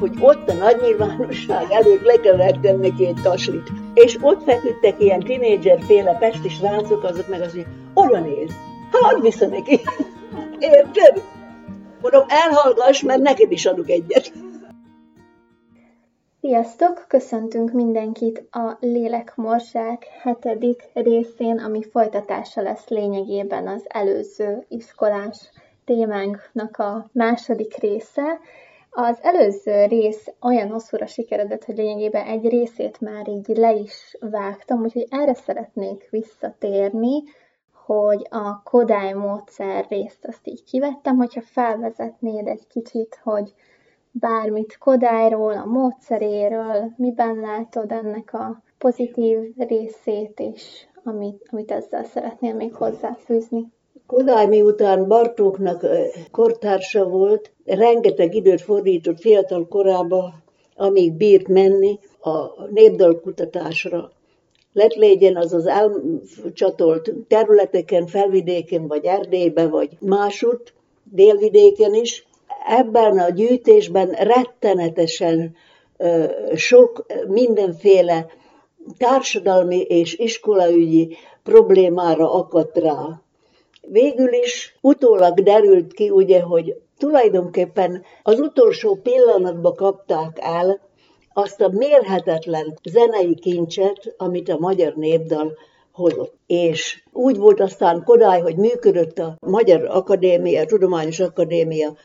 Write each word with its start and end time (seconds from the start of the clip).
hogy 0.00 0.16
ott 0.20 0.48
a 0.48 0.52
nagy 0.52 0.80
nyilvánosság 0.82 1.70
előtt 1.70 2.02
le 2.02 2.20
kellett 2.20 2.78
neki 2.78 3.06
egy 3.06 3.20
taslit. 3.22 3.68
És 3.94 4.18
ott 4.20 4.42
feküdtek 4.42 5.00
ilyen 5.00 5.20
féle 5.86 6.16
pesti 6.18 6.48
srácok, 6.48 7.04
azok 7.04 7.28
meg 7.28 7.40
az, 7.40 7.52
hogy 7.52 7.66
oda 7.94 8.20
néz, 8.20 8.50
hadd 8.90 9.20
vissza 9.20 9.46
neki. 9.46 9.80
Érted? 10.58 11.22
Mondom, 12.00 12.24
elhallgass, 12.28 13.02
mert 13.02 13.22
neked 13.22 13.52
is 13.52 13.66
adok 13.66 13.88
egyet. 13.88 14.32
Sziasztok! 16.40 17.04
Köszöntünk 17.08 17.72
mindenkit 17.72 18.44
a 18.50 18.76
Lélekmorzsák 18.80 20.04
hetedik 20.22 20.82
részén, 20.94 21.58
ami 21.58 21.82
folytatása 21.82 22.62
lesz 22.62 22.88
lényegében 22.88 23.66
az 23.68 23.84
előző 23.88 24.64
iskolás 24.68 25.50
témánknak 25.84 26.76
a 26.78 27.08
második 27.12 27.76
része. 27.76 28.40
Az 28.90 29.18
előző 29.22 29.84
rész 29.84 30.28
olyan 30.40 30.70
hosszúra 30.70 31.06
sikeredett, 31.06 31.64
hogy 31.64 31.76
lényegében 31.76 32.26
egy 32.26 32.48
részét 32.48 33.00
már 33.00 33.28
így 33.28 33.46
le 33.46 33.72
is 33.72 34.16
vágtam, 34.20 34.82
úgyhogy 34.82 35.06
erre 35.10 35.34
szeretnék 35.34 36.08
visszatérni, 36.10 37.22
hogy 37.86 38.26
a 38.30 38.62
Kodály 38.62 39.12
módszer 39.12 39.86
részt 39.88 40.24
azt 40.24 40.46
így 40.46 40.64
kivettem, 40.64 41.16
hogyha 41.16 41.40
felvezetnéd 41.40 42.46
egy 42.46 42.66
kicsit, 42.66 43.20
hogy 43.22 43.52
bármit 44.10 44.78
Kodályról, 44.78 45.52
a 45.52 45.64
módszeréről, 45.64 46.92
miben 46.96 47.36
látod 47.36 47.92
ennek 47.92 48.32
a 48.34 48.62
pozitív 48.78 49.38
részét, 49.56 50.40
és 50.40 50.86
amit, 51.04 51.48
amit 51.50 51.70
ezzel 51.70 52.04
szeretnél 52.04 52.54
még 52.54 52.74
hozzáfűzni. 52.74 53.72
Kodály 54.10 54.46
miután 54.46 55.08
Bartóknak 55.08 55.86
kortársa 56.30 57.04
volt, 57.04 57.50
rengeteg 57.64 58.34
időt 58.34 58.60
fordított 58.60 59.20
fiatal 59.20 59.68
korába, 59.68 60.34
amíg 60.76 61.12
bírt 61.12 61.48
menni 61.48 61.98
a 62.20 62.64
népdalkutatásra. 62.70 64.10
Lett 64.72 64.94
legyen 64.94 65.36
az 65.36 65.52
az 65.52 65.66
elcsatolt 65.66 67.12
területeken, 67.28 68.06
felvidéken, 68.06 68.86
vagy 68.86 69.04
Erdélyben, 69.04 69.70
vagy 69.70 69.88
másút, 70.00 70.72
délvidéken 71.04 71.94
is. 71.94 72.26
Ebben 72.66 73.18
a 73.18 73.28
gyűjtésben 73.28 74.10
rettenetesen 74.10 75.54
sok 76.54 77.06
mindenféle 77.28 78.26
társadalmi 78.98 79.80
és 79.80 80.18
iskolaügyi 80.18 81.16
problémára 81.42 82.32
akadt 82.32 82.78
rá. 82.78 83.20
Végül 83.80 84.32
is 84.32 84.78
utólag 84.80 85.40
derült 85.40 85.92
ki, 85.92 86.10
ugye, 86.10 86.40
hogy 86.40 86.76
tulajdonképpen 86.98 88.02
az 88.22 88.40
utolsó 88.40 88.94
pillanatban 88.94 89.74
kapták 89.74 90.38
el 90.40 90.80
azt 91.32 91.60
a 91.60 91.68
mérhetetlen 91.68 92.78
zenei 92.90 93.34
kincset, 93.34 94.14
amit 94.16 94.48
a 94.48 94.58
magyar 94.58 94.94
népdal 94.94 95.56
hozott. 95.92 96.34
És 96.46 97.02
úgy 97.12 97.36
volt 97.36 97.60
aztán 97.60 98.04
Kodály, 98.04 98.40
hogy 98.40 98.56
működött 98.56 99.18
a 99.18 99.36
Magyar 99.40 99.84
Akadémia, 99.84 100.60
a 100.60 100.66
Tudományos 100.66 101.20
Akadémia 101.20 101.96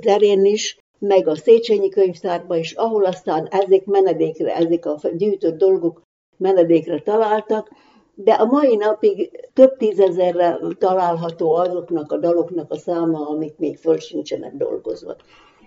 terén 0.00 0.44
is, 0.44 0.78
meg 0.98 1.28
a 1.28 1.36
Széchenyi 1.36 1.88
könyvtárban 1.88 2.58
is, 2.58 2.72
ahol 2.72 3.04
aztán 3.04 3.46
ezek 3.50 3.84
menedékre, 3.84 4.54
ezek 4.54 4.86
a 4.86 4.98
gyűjtött 5.16 5.58
dolgok 5.58 6.02
menedékre 6.36 7.00
találtak, 7.00 7.70
de 8.14 8.32
a 8.32 8.44
mai 8.44 8.76
napig 8.76 9.30
több 9.52 9.76
tízezerre 9.76 10.58
található 10.78 11.54
azoknak 11.54 12.12
a 12.12 12.16
daloknak 12.16 12.70
a 12.70 12.76
száma, 12.76 13.28
amik 13.28 13.56
még 13.56 13.76
föl 13.76 13.98
sincsenek 13.98 14.54
dolgozva. 14.54 15.16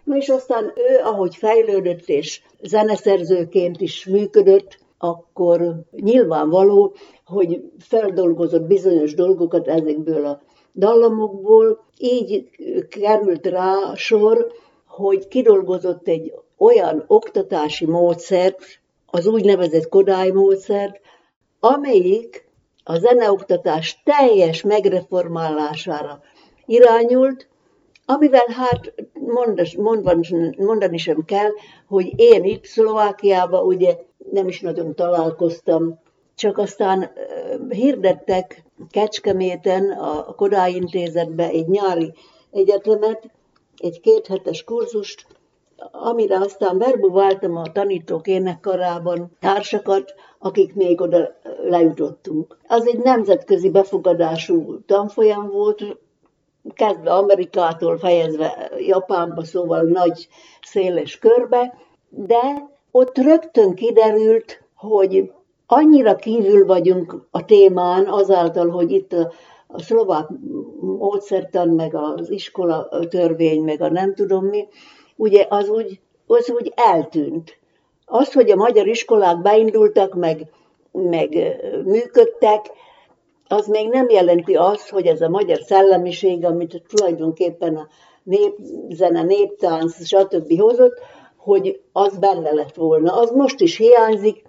Na 0.03 0.15
és 0.15 0.29
aztán 0.29 0.63
ő, 0.63 1.03
ahogy 1.03 1.35
fejlődött 1.35 2.07
és 2.07 2.41
zeneszerzőként 2.61 3.81
is 3.81 4.05
működött, 4.05 4.77
akkor 4.97 5.75
nyilvánvaló, 5.91 6.93
hogy 7.25 7.61
feldolgozott 7.79 8.67
bizonyos 8.67 9.13
dolgokat 9.13 9.67
ezekből 9.67 10.25
a 10.25 10.41
dallamokból, 10.75 11.83
így 11.97 12.49
került 12.89 13.45
rá 13.45 13.93
sor, 13.95 14.51
hogy 14.87 15.27
kidolgozott 15.27 16.07
egy 16.07 16.33
olyan 16.57 17.03
oktatási 17.07 17.85
módszert, 17.85 18.57
az 19.05 19.27
úgynevezett 19.27 19.89
Kodály 19.89 20.29
módszert, 20.29 20.99
amelyik 21.59 22.49
a 22.83 22.97
zeneoktatás 22.97 24.01
teljes 24.03 24.61
megreformálására 24.61 26.21
irányult, 26.65 27.47
amivel 28.05 28.47
hát 28.47 28.93
mondani, 29.73 30.55
mondani 30.57 30.97
sem 30.97 31.25
kell, 31.25 31.49
hogy 31.87 32.13
én 32.15 32.43
itt 32.43 32.65
Szlovákiában 32.65 33.65
ugye 33.65 33.97
nem 34.31 34.47
is 34.47 34.61
nagyon 34.61 34.95
találkoztam, 34.95 35.99
csak 36.35 36.57
aztán 36.57 37.11
hirdettek 37.69 38.63
Kecskeméten 38.89 39.91
a 39.91 40.33
Kodály 40.35 40.71
Intézetbe 40.71 41.49
egy 41.49 41.67
nyári 41.67 42.13
egyetemet, 42.51 43.29
egy 43.77 43.99
kéthetes 43.99 44.63
kurzust, 44.63 45.25
amire 45.91 46.37
aztán 46.37 46.77
verbuváltam 46.77 47.55
a 47.55 47.71
tanítók 47.71 48.27
énekkarában 48.27 49.37
társakat, 49.39 50.13
akik 50.39 50.75
még 50.75 51.01
oda 51.01 51.35
lejutottunk. 51.63 52.57
Az 52.67 52.87
egy 52.87 52.99
nemzetközi 52.99 53.69
befogadású 53.69 54.79
tanfolyam 54.85 55.49
volt, 55.49 55.97
kezdve 56.73 57.13
Amerikától 57.13 57.97
fejezve 57.97 58.71
Japánba, 58.77 59.43
szóval 59.43 59.81
nagy, 59.81 60.27
széles 60.61 61.19
körbe, 61.19 61.73
de 62.09 62.69
ott 62.91 63.17
rögtön 63.17 63.73
kiderült, 63.73 64.63
hogy 64.75 65.31
annyira 65.65 66.15
kívül 66.15 66.65
vagyunk 66.65 67.27
a 67.31 67.45
témán 67.45 68.05
azáltal, 68.05 68.69
hogy 68.69 68.91
itt 68.91 69.13
a, 69.13 69.31
a 69.67 69.81
szlovák 69.81 70.27
módszertan, 70.81 71.69
meg 71.69 71.95
az 71.95 72.29
iskola 72.29 72.89
törvény, 73.09 73.63
meg 73.63 73.81
a 73.81 73.89
nem 73.89 74.13
tudom 74.13 74.45
mi, 74.45 74.67
ugye 75.15 75.45
az 75.49 75.69
úgy, 75.69 75.99
az 76.27 76.49
úgy 76.49 76.73
eltűnt. 76.75 77.56
Az, 78.09 78.33
hogy 78.33 78.49
a 78.51 78.55
magyar 78.55 78.87
iskolák 78.87 79.41
beindultak, 79.41 80.13
meg, 80.13 80.51
meg 80.91 81.29
működtek, 81.83 82.65
az 83.47 83.67
még 83.67 83.89
nem 83.89 84.09
jelenti 84.09 84.55
azt, 84.55 84.89
hogy 84.89 85.05
ez 85.05 85.21
a 85.21 85.29
magyar 85.29 85.59
szellemiség, 85.59 86.45
amit 86.45 86.83
tulajdonképpen 86.87 87.75
a 87.75 87.87
népzene, 88.23 89.23
néptánc, 89.23 90.05
stb. 90.05 90.59
hozott, 90.59 90.99
hogy 91.37 91.81
az 91.91 92.17
benne 92.17 92.51
lett 92.51 92.75
volna. 92.75 93.13
Az 93.13 93.31
most 93.31 93.59
is 93.59 93.77
hiányzik, 93.77 94.43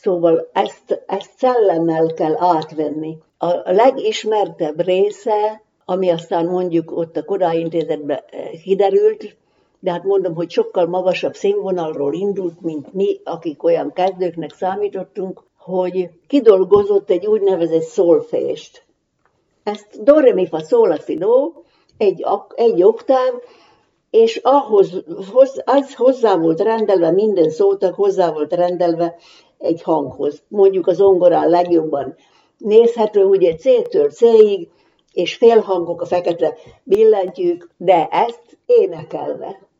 szóval 0.00 0.48
ezt, 0.52 1.02
ezt 1.06 1.30
szellemmel 1.36 2.06
kell 2.06 2.34
átvenni. 2.38 3.16
A 3.38 3.72
legismertebb 3.72 4.80
része, 4.80 5.62
ami 5.84 6.10
aztán 6.10 6.46
mondjuk 6.46 6.96
ott 6.96 7.16
a 7.16 7.24
Kodály 7.24 7.58
Intézetben 7.58 8.20
kiderült, 8.62 9.36
de 9.82 9.90
hát 9.90 10.04
mondom, 10.04 10.34
hogy 10.34 10.50
sokkal 10.50 10.86
magasabb 10.86 11.34
színvonalról 11.34 12.14
indult, 12.14 12.60
mint 12.60 12.92
mi, 12.92 13.20
akik 13.24 13.62
olyan 13.62 13.92
kezdőknek 13.92 14.54
számítottunk, 14.54 15.42
hogy 15.58 16.10
kidolgozott 16.26 17.10
egy 17.10 17.26
úgynevezett 17.26 17.82
szolfést. 17.82 18.84
Ezt 19.62 20.02
do, 20.02 20.18
re, 20.18 20.46
fa, 20.46 20.58
sol, 20.58 20.98
egy, 21.96 22.24
egy 22.54 22.82
oktáv, 22.82 23.32
és 24.10 24.36
ahhoz, 24.42 25.02
hoz, 25.32 25.62
az 25.64 25.94
hozzá 25.94 26.36
volt 26.36 26.60
rendelve, 26.60 27.10
minden 27.10 27.50
szótak 27.50 27.94
hozzá 27.94 28.32
volt 28.32 28.52
rendelve 28.52 29.16
egy 29.58 29.82
hanghoz. 29.82 30.42
Mondjuk 30.48 30.86
az 30.86 31.00
ongorán 31.00 31.48
legjobban 31.48 32.14
nézhető, 32.58 33.24
ugye 33.24 33.54
C-től 33.54 34.10
C-ig, 34.10 34.68
és 35.12 35.34
félhangok 35.34 36.00
a 36.00 36.06
fekete 36.06 36.56
billentyűk, 36.82 37.68
de 37.76 38.08
ezt 38.08 38.58
énekelve. 38.66 39.70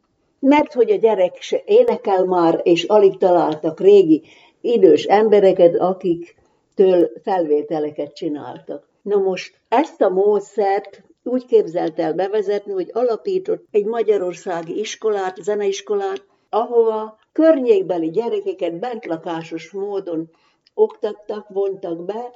Mert 0.44 0.72
hogy 0.72 0.90
a 0.90 0.96
gyerek 0.96 1.40
se 1.40 1.62
énekel 1.64 2.24
már, 2.24 2.60
és 2.62 2.84
alig 2.84 3.18
találtak 3.18 3.80
régi 3.80 4.22
idős 4.60 5.04
embereket, 5.04 5.76
akiktől 5.76 7.10
felvételeket 7.22 8.12
csináltak. 8.12 8.88
Na 9.02 9.16
most 9.16 9.60
ezt 9.68 10.00
a 10.00 10.08
módszert 10.08 11.02
úgy 11.22 11.46
képzelt 11.46 11.98
el 11.98 12.14
bevezetni, 12.14 12.72
hogy 12.72 12.90
alapított 12.92 13.66
egy 13.70 13.84
magyarországi 13.84 14.78
iskolát, 14.78 15.36
zeneiskolát, 15.42 16.24
ahova 16.50 17.18
környékbeli 17.32 18.10
gyerekeket 18.10 18.78
bentlakásos 18.78 19.70
módon 19.70 20.30
oktattak, 20.74 21.48
vontak 21.48 22.04
be, 22.04 22.30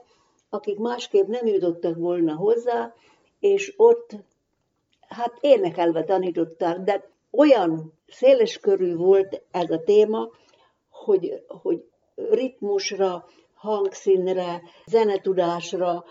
akik 0.50 0.78
másképp 0.78 1.26
nem 1.26 1.46
jutottak 1.46 1.96
volna 1.96 2.34
hozzá, 2.34 2.94
és 3.40 3.74
ott 3.76 4.10
hát 5.08 5.32
énekelve 5.40 6.04
tanították, 6.04 6.78
de 6.78 7.14
olyan 7.30 7.92
széles 8.06 8.58
körű 8.58 8.96
volt 8.96 9.42
ez 9.50 9.70
a 9.70 9.82
téma, 9.82 10.30
hogy, 10.90 11.42
hogy 11.46 11.84
ritmusra, 12.14 13.24
hangszínre, 13.54 14.62
zenetudásra, 14.86 16.04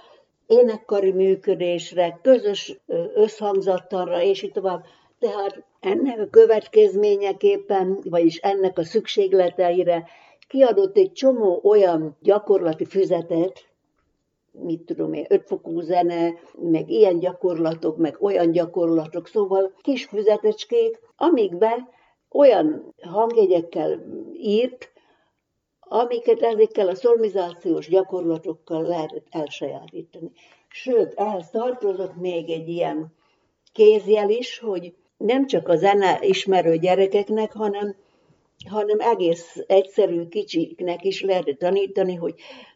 énekkari 0.47 1.11
működésre, 1.11 2.19
közös 2.21 2.79
összhangzattalra, 3.13 4.21
és 4.21 4.41
így 4.41 4.51
tovább. 4.51 4.85
Tehát 5.19 5.63
ennek 5.79 6.19
a 6.19 6.29
következményeképpen, 6.29 7.99
vagyis 8.03 8.37
ennek 8.37 8.77
a 8.77 8.83
szükségleteire 8.83 10.07
kiadott 10.47 10.97
egy 10.97 11.11
csomó 11.11 11.61
olyan 11.63 12.17
gyakorlati 12.21 12.85
füzetet, 12.85 13.65
mit 14.59 14.81
tudom 14.81 15.13
én, 15.13 15.25
ötfokú 15.29 15.79
zene, 15.79 16.33
meg 16.53 16.89
ilyen 16.89 17.19
gyakorlatok, 17.19 17.97
meg 17.97 18.17
olyan 18.19 18.51
gyakorlatok, 18.51 19.27
szóval 19.27 19.73
kis 19.81 20.05
füzetecskék, 20.05 20.99
amikbe 21.15 21.89
olyan 22.29 22.93
hangjegyekkel 23.01 24.03
írt, 24.33 24.91
amiket 25.79 26.41
ezekkel 26.41 26.87
a 26.87 26.95
szolmizációs 26.95 27.87
gyakorlatokkal 27.87 28.81
lehetett 28.81 29.27
elsajátítani. 29.29 30.31
Sőt, 30.67 31.13
ehhez 31.13 31.49
tartozott 31.49 32.15
még 32.15 32.49
egy 32.49 32.69
ilyen 32.69 33.13
kézjel 33.73 34.29
is, 34.29 34.59
hogy 34.59 34.93
nem 35.17 35.47
csak 35.47 35.67
a 35.67 35.75
zene 35.75 36.19
ismerő 36.21 36.77
gyerekeknek, 36.77 37.53
hanem, 37.53 37.95
hanem 38.69 38.99
egész 38.99 39.63
egyszerű 39.67 40.27
kicsiknek 40.27 41.03
is 41.03 41.21
lehetett 41.21 41.57
tanítani, 41.57 42.15
hogy, 42.15 42.35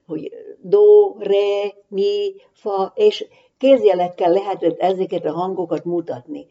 hogy 0.09 0.31
do, 0.61 1.15
re, 1.19 1.73
mi, 1.87 2.33
fa, 2.53 2.93
és 2.95 3.25
kézjelekkel 3.57 4.31
lehetett 4.31 4.79
ezeket 4.79 5.25
a 5.25 5.31
hangokat 5.31 5.85
mutatni. 5.85 6.45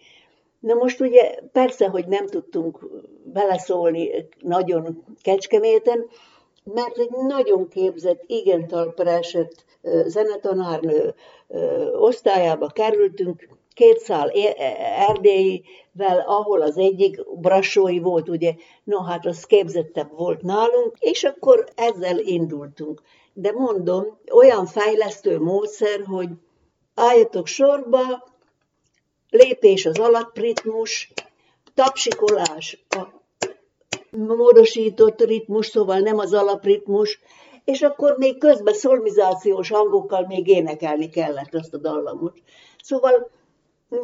Na 0.61 0.75
most 0.75 1.01
ugye 1.01 1.39
persze, 1.53 1.89
hogy 1.89 2.07
nem 2.07 2.27
tudtunk 2.27 2.79
beleszólni 3.25 4.29
nagyon 4.41 5.05
kecskeméten, 5.23 6.07
mert 6.65 6.99
egy 6.99 7.11
nagyon 7.11 7.69
képzett, 7.69 8.23
igen 8.27 8.67
talpra 8.67 9.11
esett 9.11 9.65
zenetanárnő 10.07 11.15
osztályába 11.99 12.67
kerültünk, 12.67 13.49
két 13.75 13.99
szál 13.99 14.31
Erdélyvel, 15.09 16.25
ahol 16.27 16.63
az 16.63 16.79
egyik 16.79 17.25
brassói 17.41 17.99
volt, 17.99 18.29
ugye, 18.29 18.55
no 18.85 19.03
hát 19.03 19.27
az 19.27 19.45
képzettebb 19.45 20.11
volt 20.17 20.43
nálunk, 20.43 20.97
és 20.99 21.25
akkor 21.25 21.65
ezzel 21.75 22.19
indultunk. 22.19 23.03
De 23.41 23.53
mondom, 23.53 24.19
olyan 24.33 24.67
fejlesztő 24.67 25.39
módszer, 25.39 26.05
hogy 26.05 26.29
álljatok 26.95 27.47
sorba, 27.47 28.25
lépés 29.31 29.87
az 29.87 29.99
alapritmus, 29.99 31.13
tapsikolás 31.75 32.85
a 32.89 33.03
módosított 34.11 35.21
ritmus, 35.21 35.67
szóval 35.67 35.99
nem 35.99 36.19
az 36.19 36.33
alapritmus, 36.33 37.21
és 37.65 37.83
akkor 37.83 38.15
még 38.17 38.39
közben 38.39 38.75
szolmizációs 38.75 39.69
hangokkal 39.71 40.27
még 40.27 40.49
énekelni 40.49 41.09
kellett 41.09 41.55
azt 41.55 41.75
a 41.75 41.79
dallamot. 41.79 42.43
Szóval 42.83 43.31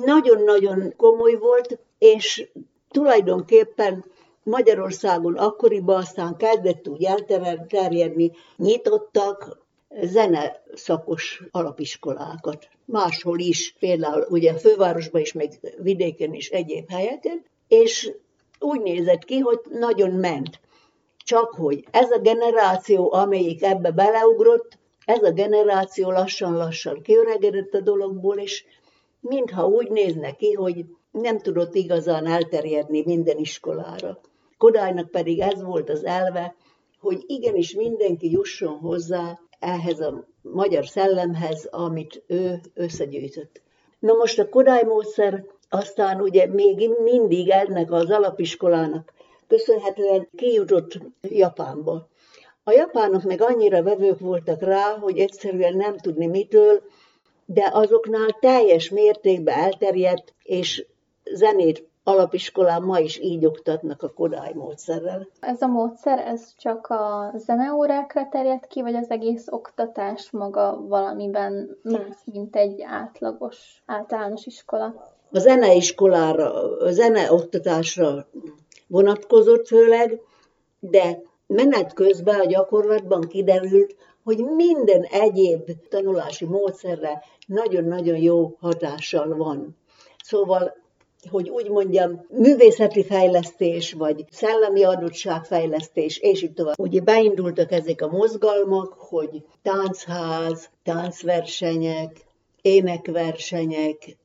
nagyon-nagyon 0.04 0.94
komoly 0.96 1.34
volt, 1.34 1.78
és 1.98 2.48
tulajdonképpen 2.90 4.04
Magyarországon 4.44 5.34
akkoriban 5.34 5.96
aztán 5.96 6.36
kezdett 6.36 6.88
úgy 6.88 7.04
elterjedni, 7.04 8.32
nyitottak 8.56 9.64
zene 10.02 10.62
szakos 10.74 11.42
alapiskolákat. 11.50 12.68
Máshol 12.84 13.38
is, 13.38 13.76
például 13.78 14.26
ugye 14.28 14.52
a 14.52 14.58
fővárosban 14.58 15.20
is, 15.20 15.32
meg 15.32 15.74
vidéken 15.78 16.34
is, 16.34 16.48
egyéb 16.48 16.90
helyeken, 16.90 17.44
és 17.68 18.12
úgy 18.58 18.80
nézett 18.80 19.24
ki, 19.24 19.38
hogy 19.38 19.60
nagyon 19.70 20.10
ment. 20.10 20.60
Csak 21.16 21.54
hogy 21.54 21.84
ez 21.90 22.10
a 22.10 22.18
generáció, 22.18 23.12
amelyik 23.12 23.62
ebbe 23.62 23.90
beleugrott, 23.90 24.78
ez 25.04 25.22
a 25.22 25.30
generáció 25.30 26.10
lassan-lassan 26.10 27.02
kiöregedett 27.02 27.74
a 27.74 27.80
dologból, 27.80 28.38
és 28.38 28.64
mintha 29.20 29.66
úgy 29.66 29.90
nézne 29.90 30.32
ki, 30.32 30.52
hogy 30.52 30.84
nem 31.10 31.38
tudott 31.38 31.74
igazán 31.74 32.26
elterjedni 32.26 33.02
minden 33.04 33.38
iskolára. 33.38 34.20
Kodálynak 34.64 35.10
pedig 35.10 35.40
ez 35.40 35.62
volt 35.62 35.90
az 35.90 36.04
elve, 36.04 36.54
hogy 37.00 37.24
igenis 37.26 37.74
mindenki 37.74 38.30
jusson 38.30 38.78
hozzá 38.78 39.38
ehhez 39.58 40.00
a 40.00 40.26
magyar 40.42 40.86
szellemhez, 40.86 41.68
amit 41.70 42.22
ő 42.26 42.60
összegyűjtött. 42.74 43.62
Na 43.98 44.12
most 44.12 44.38
a 44.38 44.48
Kodály 44.48 44.82
módszer 44.82 45.44
aztán 45.68 46.20
ugye 46.20 46.46
még 46.46 46.90
mindig 47.02 47.48
ennek 47.48 47.92
az 47.92 48.10
alapiskolának 48.10 49.12
köszönhetően 49.46 50.28
kijutott 50.36 50.98
Japánba. 51.22 52.08
A 52.62 52.72
japánok 52.72 53.22
meg 53.22 53.42
annyira 53.42 53.82
vevők 53.82 54.18
voltak 54.18 54.62
rá, 54.62 54.98
hogy 54.98 55.18
egyszerűen 55.18 55.76
nem 55.76 55.96
tudni 55.96 56.26
mitől, 56.26 56.82
de 57.44 57.70
azoknál 57.72 58.36
teljes 58.40 58.88
mértékben 58.88 59.58
elterjedt, 59.58 60.34
és 60.42 60.86
zenét 61.24 61.92
alapiskolán 62.04 62.82
ma 62.82 62.98
is 62.98 63.18
így 63.18 63.46
oktatnak 63.46 64.02
a 64.02 64.12
Kodály 64.12 64.52
módszerrel. 64.54 65.28
Ez 65.40 65.62
a 65.62 65.66
módszer, 65.66 66.18
ez 66.18 66.54
csak 66.56 66.86
a 66.86 67.32
zeneórákra 67.36 68.28
terjed 68.28 68.66
ki, 68.66 68.82
vagy 68.82 68.94
az 68.94 69.10
egész 69.10 69.46
oktatás 69.48 70.30
maga 70.30 70.80
valamiben 70.86 71.78
más, 71.82 72.16
mint 72.24 72.56
egy 72.56 72.82
átlagos 72.82 73.82
általános 73.86 74.46
iskola? 74.46 75.12
A 75.32 75.38
zeneiskolára, 75.38 76.78
a 76.78 76.90
zeneoktatásra 76.90 78.26
vonatkozott 78.86 79.66
főleg, 79.66 80.20
de 80.80 81.22
menet 81.46 81.92
közben 81.92 82.40
a 82.40 82.46
gyakorlatban 82.46 83.20
kiderült, 83.20 83.96
hogy 84.24 84.38
minden 84.38 85.02
egyéb 85.02 85.70
tanulási 85.88 86.44
módszerre 86.44 87.22
nagyon-nagyon 87.46 88.16
jó 88.16 88.56
hatással 88.60 89.36
van. 89.36 89.76
Szóval 90.24 90.83
hogy 91.30 91.48
úgy 91.48 91.70
mondjam, 91.70 92.26
művészeti 92.28 93.04
fejlesztés, 93.04 93.92
vagy 93.92 94.24
szellemi 94.30 94.84
adottságfejlesztés, 94.84 96.18
és 96.18 96.42
így 96.42 96.52
tovább. 96.52 96.78
Ugye 96.78 97.00
beindultak 97.00 97.72
ezek 97.72 98.02
a 98.02 98.10
mozgalmak, 98.10 98.92
hogy 98.92 99.44
táncház, 99.62 100.70
táncversenyek, 100.82 102.24
énekversenyek, 102.62 104.16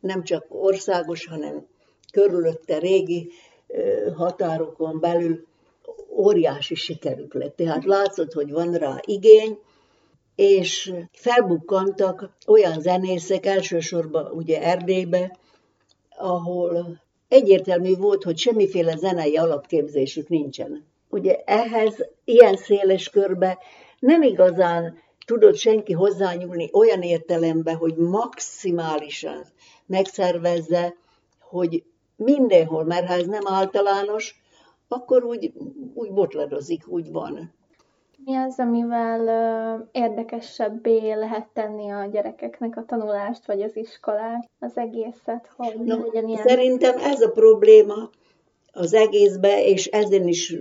nem 0.00 0.24
csak 0.24 0.46
országos, 0.48 1.26
hanem 1.26 1.66
körülötte 2.12 2.78
régi 2.78 3.30
határokon 4.16 5.00
belül 5.00 5.46
óriási 6.16 6.74
sikerük 6.74 7.34
lett. 7.34 7.56
Tehát 7.56 7.84
látszott, 7.84 8.32
hogy 8.32 8.52
van 8.52 8.72
rá 8.72 9.00
igény, 9.04 9.58
és 10.34 10.92
felbukkantak 11.12 12.30
olyan 12.46 12.80
zenészek, 12.80 13.46
elsősorban 13.46 14.30
ugye 14.32 14.62
Erdélybe, 14.62 15.36
ahol 16.16 17.00
egyértelmű 17.28 17.96
volt, 17.96 18.22
hogy 18.22 18.38
semmiféle 18.38 18.96
zenei 18.96 19.36
alapképzésük 19.36 20.28
nincsen. 20.28 20.86
Ugye 21.08 21.42
ehhez 21.44 22.08
ilyen 22.24 22.56
széles 22.56 23.10
körbe 23.10 23.58
nem 23.98 24.22
igazán 24.22 24.98
tudott 25.26 25.56
senki 25.56 25.92
hozzányúlni 25.92 26.68
olyan 26.72 27.02
értelembe, 27.02 27.72
hogy 27.72 27.96
maximálisan 27.96 29.44
megszervezze, 29.86 30.94
hogy 31.40 31.84
mindenhol, 32.16 32.84
mert 32.84 33.06
ha 33.06 33.14
ez 33.14 33.26
nem 33.26 33.42
általános, 33.44 34.34
akkor 34.88 35.24
úgy, 35.24 35.52
úgy 35.94 36.12
botladozik, 36.12 36.88
úgy 36.88 37.12
van. 37.12 37.54
Mi 38.26 38.36
az, 38.36 38.58
amivel 38.58 39.88
érdekesebbé 39.92 41.12
lehet 41.12 41.46
tenni 41.52 41.90
a 41.90 42.08
gyerekeknek 42.12 42.76
a 42.76 42.84
tanulást, 42.84 43.46
vagy 43.46 43.62
az 43.62 43.76
iskolát, 43.76 44.48
az 44.58 44.76
egészet, 44.76 45.50
hogy 45.56 45.74
no, 45.84 45.96
legyen 46.04 46.28
ilyen... 46.28 46.46
Szerintem 46.46 46.98
ez 46.98 47.20
a 47.20 47.30
probléma 47.30 48.10
az 48.72 48.94
egészbe, 48.94 49.64
és 49.64 49.86
ezen 49.86 50.28
is 50.28 50.54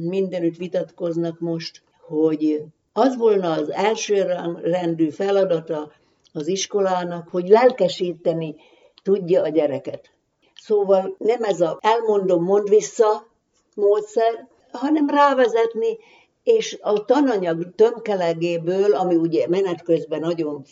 mindenütt 0.00 0.56
vitatkoznak 0.56 1.40
most, 1.40 1.82
hogy 2.00 2.64
az 2.92 3.16
volna 3.16 3.52
az 3.52 3.70
első 3.70 4.26
rendű 4.62 5.08
feladata 5.08 5.92
az 6.32 6.46
iskolának, 6.48 7.28
hogy 7.28 7.48
lelkesíteni 7.48 8.54
tudja 9.02 9.42
a 9.42 9.48
gyereket. 9.48 10.10
Szóval 10.54 11.14
nem 11.18 11.42
ez 11.42 11.60
a 11.60 11.78
elmondom, 11.80 12.44
mond 12.44 12.68
vissza 12.68 13.26
módszer, 13.74 14.48
hanem 14.72 15.08
rávezetni, 15.08 15.98
és 16.42 16.78
a 16.82 17.04
tananyag 17.04 17.74
tömkelegéből, 17.74 18.94
ami 18.94 19.16
ugye 19.16 19.48
menet 19.48 19.82
közben 19.82 20.20
nagyon 20.20 20.62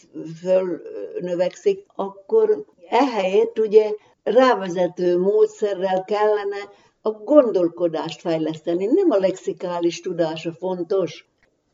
fölnövekszik, 0.41 1.85
akkor 1.95 2.65
ehelyett 2.89 3.59
ugye 3.59 3.91
rávezető 4.23 5.19
módszerrel 5.19 6.05
kellene 6.05 6.71
a 7.03 7.11
gondolkodást 7.11 8.21
fejleszteni. 8.21 8.87
Nem 8.87 9.11
a 9.11 9.17
lexikális 9.17 10.01
tudása 10.01 10.53
fontos, 10.53 11.27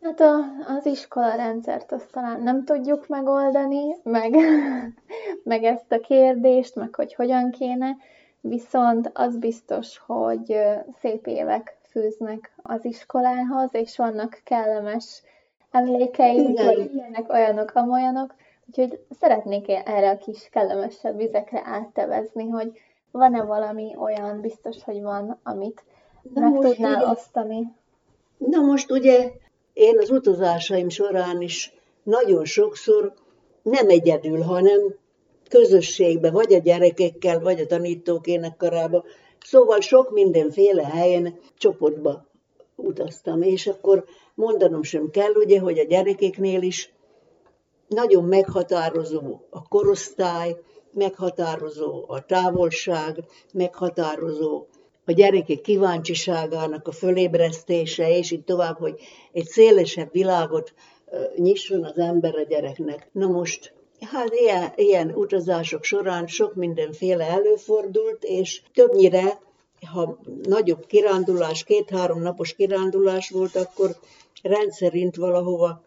Hát 0.03 0.21
a, 0.21 0.39
az 0.77 0.87
iskola 0.87 1.35
rendszert 1.35 1.93
azt 1.93 2.13
talán 2.13 2.43
nem 2.43 2.65
tudjuk 2.65 3.09
megoldani, 3.09 3.97
meg, 4.03 4.35
meg 5.45 5.65
ezt 5.65 5.93
a 5.93 6.01
kérdést, 6.01 6.75
meg 6.75 6.95
hogy 6.95 7.15
hogyan 7.15 7.51
kéne, 7.51 7.97
viszont 8.41 9.11
az 9.15 9.37
biztos, 9.37 9.99
hogy 10.07 10.59
szép 11.01 11.27
évek 11.27 11.77
fűznek 11.93 12.53
az 12.63 12.85
iskolához, 12.85 13.69
és 13.73 13.97
vannak 13.97 14.41
kellemes 14.45 15.23
emlékeink, 15.71 16.63
vagy 16.63 16.91
ilyenek, 16.95 17.33
olyanok, 17.33 17.71
amolyanok, 17.75 18.35
úgyhogy 18.67 19.01
szeretnék 19.21 19.69
erre 19.69 20.11
a 20.11 20.19
kis 20.19 20.49
kellemesebb 20.51 21.17
vizekre 21.17 21.63
áttevezni, 21.65 22.49
hogy 22.49 22.73
van-e 23.11 23.43
valami 23.43 23.97
olyan, 23.99 24.41
biztos, 24.41 24.85
hogy 24.85 25.03
van, 25.03 25.41
amit 25.43 25.85
Na 26.23 26.41
meg 26.41 26.61
tudnál 26.61 27.03
ugye, 27.03 27.11
osztani? 27.11 27.73
Na 28.39 28.61
most 28.61 28.91
ugye 28.91 29.31
én 29.73 29.99
az 29.99 30.11
utazásaim 30.11 30.89
során 30.89 31.41
is 31.41 31.73
nagyon 32.03 32.45
sokszor 32.45 33.13
nem 33.63 33.89
egyedül, 33.89 34.43
hanem 34.43 34.81
közösségbe, 35.49 36.31
vagy 36.31 36.53
a 36.53 36.59
gyerekekkel, 36.59 37.41
vagy 37.41 37.61
a 37.61 37.67
tanítók 37.67 38.27
énekkarába, 38.27 39.05
szóval 39.45 39.81
sok 39.81 40.11
mindenféle 40.11 40.87
helyen 40.87 41.39
csoportba 41.59 42.27
utaztam, 42.77 43.43
és 43.43 43.67
akkor 43.67 44.05
mondanom 44.35 44.83
sem 44.83 45.11
kell, 45.11 45.33
ugye, 45.33 45.61
hogy 45.61 45.79
a 45.79 45.85
gyerekeknél 45.85 46.63
is 46.63 46.93
nagyon 47.89 48.25
meghatározó 48.25 49.41
a 49.51 49.69
korosztály, 49.69 50.57
meghatározó 50.93 52.05
a 52.09 52.25
távolság, 52.27 53.25
meghatározó 53.53 54.67
a 55.05 55.13
gyerekek 55.13 55.61
kíváncsiságának 55.61 56.89
a 56.89 56.93
fölébresztése, 56.93 58.17
és 58.17 58.31
így 58.31 58.45
tovább, 58.45 58.79
hogy 58.79 59.01
egy 59.33 59.47
szélesebb 59.47 60.13
világot 60.13 60.75
nyisson 61.37 61.85
az 61.85 61.99
ember 61.99 62.35
a 62.35 62.43
gyereknek. 62.43 63.09
Na 63.13 63.27
most, 63.27 63.75
hát 64.11 64.35
ilyen, 64.35 64.73
ilyen 64.75 65.11
utazások 65.15 65.85
során 65.85 66.27
sok 66.27 66.55
mindenféle 66.55 67.25
előfordult, 67.25 68.25
és 68.25 68.63
többnyire, 68.75 69.41
ha 69.93 70.19
nagyobb 70.43 70.87
kirándulás, 70.87 71.65
két-három 71.65 72.21
napos 72.21 72.55
kirándulás 72.55 73.31
volt, 73.31 73.57
akkor 73.57 73.97
rendszerint 74.43 75.17
valahova 75.17 75.83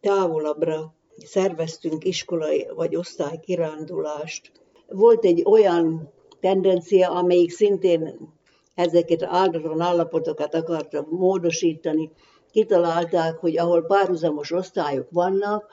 távolabbra 0.00 0.94
szerveztünk 1.24 2.04
iskolai 2.04 2.68
vagy 2.74 2.96
osztály 2.96 3.40
kirándulást. 3.40 4.52
Volt 4.88 5.24
egy 5.24 5.42
olyan 5.44 6.12
tendencia, 6.40 7.10
amelyik 7.10 7.50
szintén 7.50 8.18
ezeket 8.74 9.22
áldatlan 9.22 9.80
állapotokat 9.80 10.54
akarta 10.54 11.06
módosítani. 11.10 12.10
Kitalálták, 12.50 13.36
hogy 13.36 13.58
ahol 13.58 13.82
párhuzamos 13.82 14.52
osztályok 14.52 15.08
vannak, 15.10 15.70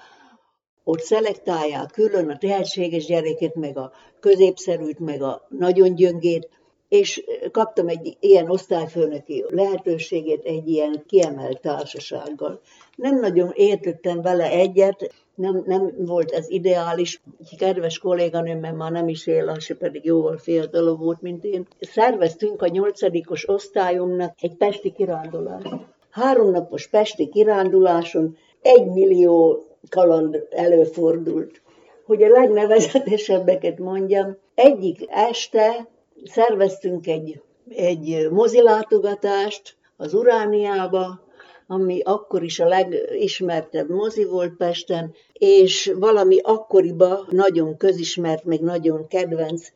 ott 0.83 0.99
szelektálják 0.99 1.91
külön 1.91 2.29
a 2.29 2.37
tehetséges 2.37 3.05
gyereket, 3.05 3.55
meg 3.55 3.77
a 3.77 3.91
középszerűt, 4.19 4.99
meg 4.99 5.21
a 5.21 5.47
nagyon 5.49 5.95
gyöngét, 5.95 6.49
és 6.93 7.23
kaptam 7.51 7.87
egy 7.87 8.17
ilyen 8.19 8.49
osztályfőnöki 8.49 9.45
lehetőséget 9.49 10.43
egy 10.43 10.67
ilyen 10.67 11.03
kiemelt 11.07 11.61
társasággal. 11.61 12.61
Nem 12.95 13.19
nagyon 13.19 13.51
értettem 13.55 14.21
vele 14.21 14.49
egyet, 14.49 15.13
nem, 15.35 15.63
nem 15.65 15.93
volt 15.97 16.31
ez 16.31 16.49
ideális. 16.49 17.21
Egy 17.39 17.57
kedves 17.57 17.99
kolléganőmmel 17.99 18.73
már 18.73 18.91
nem 18.91 19.07
is 19.07 19.27
él, 19.27 19.59
se 19.59 19.75
pedig 19.75 20.05
jóval 20.05 20.37
fiatalabb 20.37 20.99
volt, 20.99 21.21
mint 21.21 21.43
én. 21.43 21.67
Szerveztünk 21.79 22.61
a 22.61 22.67
nyolcadikos 22.67 23.49
osztályomnak 23.49 24.35
egy 24.39 24.55
pesti 24.55 24.91
kirándulást. 24.91 25.75
Háromnapos 26.09 26.87
pesti 26.87 27.29
kiránduláson 27.29 28.37
egy 28.61 28.85
millió 28.85 29.63
kaland 29.89 30.47
előfordult. 30.49 31.61
Hogy 32.05 32.23
a 32.23 32.29
legnevezetesebbeket 32.29 33.79
mondjam, 33.79 34.37
egyik 34.55 35.05
este 35.09 35.87
szerveztünk 36.23 37.07
egy, 37.07 37.41
egy 37.69 38.27
mozilátogatást 38.31 39.75
az 39.97 40.13
Urániába, 40.13 41.21
ami 41.67 42.01
akkor 42.03 42.43
is 42.43 42.59
a 42.59 42.67
legismertebb 42.67 43.89
mozi 43.89 44.25
volt 44.25 44.55
Pesten, 44.57 45.13
és 45.33 45.93
valami 45.99 46.39
akkoriba 46.43 47.25
nagyon 47.29 47.77
közismert, 47.77 48.43
még 48.43 48.61
nagyon 48.61 49.07
kedvenc 49.07 49.67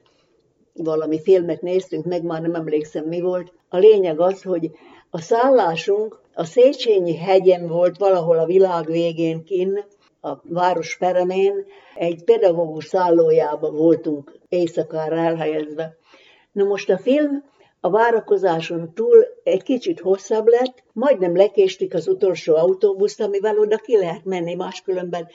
valami 0.73 1.21
filmet 1.21 1.61
néztünk 1.61 2.05
meg, 2.05 2.23
már 2.23 2.41
nem 2.41 2.55
emlékszem 2.55 3.05
mi 3.05 3.21
volt. 3.21 3.53
A 3.69 3.77
lényeg 3.77 4.19
az, 4.19 4.41
hogy 4.41 4.71
a 5.09 5.21
szállásunk 5.21 6.19
a 6.33 6.43
Széchenyi 6.43 7.15
hegyen 7.15 7.67
volt 7.67 7.97
valahol 7.97 8.37
a 8.37 8.45
világ 8.45 8.85
végén 8.85 9.43
kin, 9.43 9.85
a 10.21 10.41
város 10.43 10.97
peremén, 10.97 11.65
egy 11.95 12.23
pedagógus 12.23 12.85
szállójában 12.85 13.75
voltunk 13.75 14.39
éjszakára 14.49 15.15
elhelyezve. 15.15 15.97
Na 16.51 16.63
most 16.63 16.89
a 16.89 16.97
film 16.97 17.43
a 17.79 17.89
várakozáson 17.89 18.93
túl 18.93 19.25
egy 19.43 19.63
kicsit 19.63 19.99
hosszabb 19.99 20.47
lett, 20.47 20.83
majdnem 20.93 21.35
lekéstik 21.35 21.93
az 21.93 22.07
utolsó 22.07 22.55
autóbuszt, 22.55 23.21
amivel 23.21 23.59
oda 23.59 23.77
ki 23.77 23.97
lehet 23.97 24.25
menni, 24.25 24.53
máskülönben 24.53 25.27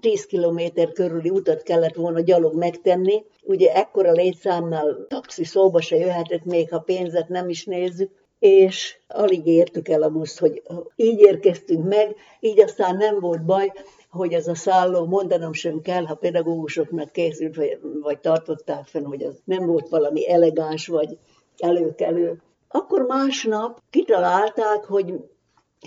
10 0.00 0.26
kilométer 0.26 0.92
körüli 0.92 1.30
utat 1.30 1.62
kellett 1.62 1.94
volna 1.94 2.20
gyalog 2.20 2.54
megtenni. 2.54 3.24
Ugye 3.42 3.74
ekkora 3.74 4.12
létszámnál 4.12 5.06
taxi 5.08 5.44
szóba 5.44 5.80
se 5.80 5.96
jöhetett, 5.96 6.44
még 6.44 6.70
ha 6.70 6.78
pénzet 6.78 7.28
nem 7.28 7.48
is 7.48 7.64
nézzük, 7.64 8.10
és 8.38 8.98
alig 9.08 9.46
értük 9.46 9.88
el 9.88 10.02
a 10.02 10.10
buszt, 10.10 10.38
hogy 10.38 10.62
így 10.96 11.20
érkeztünk 11.20 11.88
meg, 11.88 12.16
így 12.40 12.60
aztán 12.60 12.96
nem 12.96 13.20
volt 13.20 13.44
baj, 13.44 13.72
hogy 14.12 14.32
ez 14.32 14.46
a 14.46 14.54
szálló, 14.54 15.06
mondanom 15.06 15.52
sem 15.52 15.80
kell, 15.80 16.04
ha 16.04 16.14
pedagógusoknak 16.14 17.12
készült, 17.12 17.56
vagy, 17.56 17.78
vagy 18.02 18.18
tartották 18.18 18.86
fenn, 18.86 19.04
hogy 19.04 19.22
az 19.22 19.40
nem 19.44 19.66
volt 19.66 19.88
valami 19.88 20.30
elegáns, 20.30 20.86
vagy 20.86 21.18
előkelő. 21.58 22.42
Akkor 22.68 23.02
másnap 23.02 23.80
kitalálták, 23.90 24.84
hogy 24.84 25.14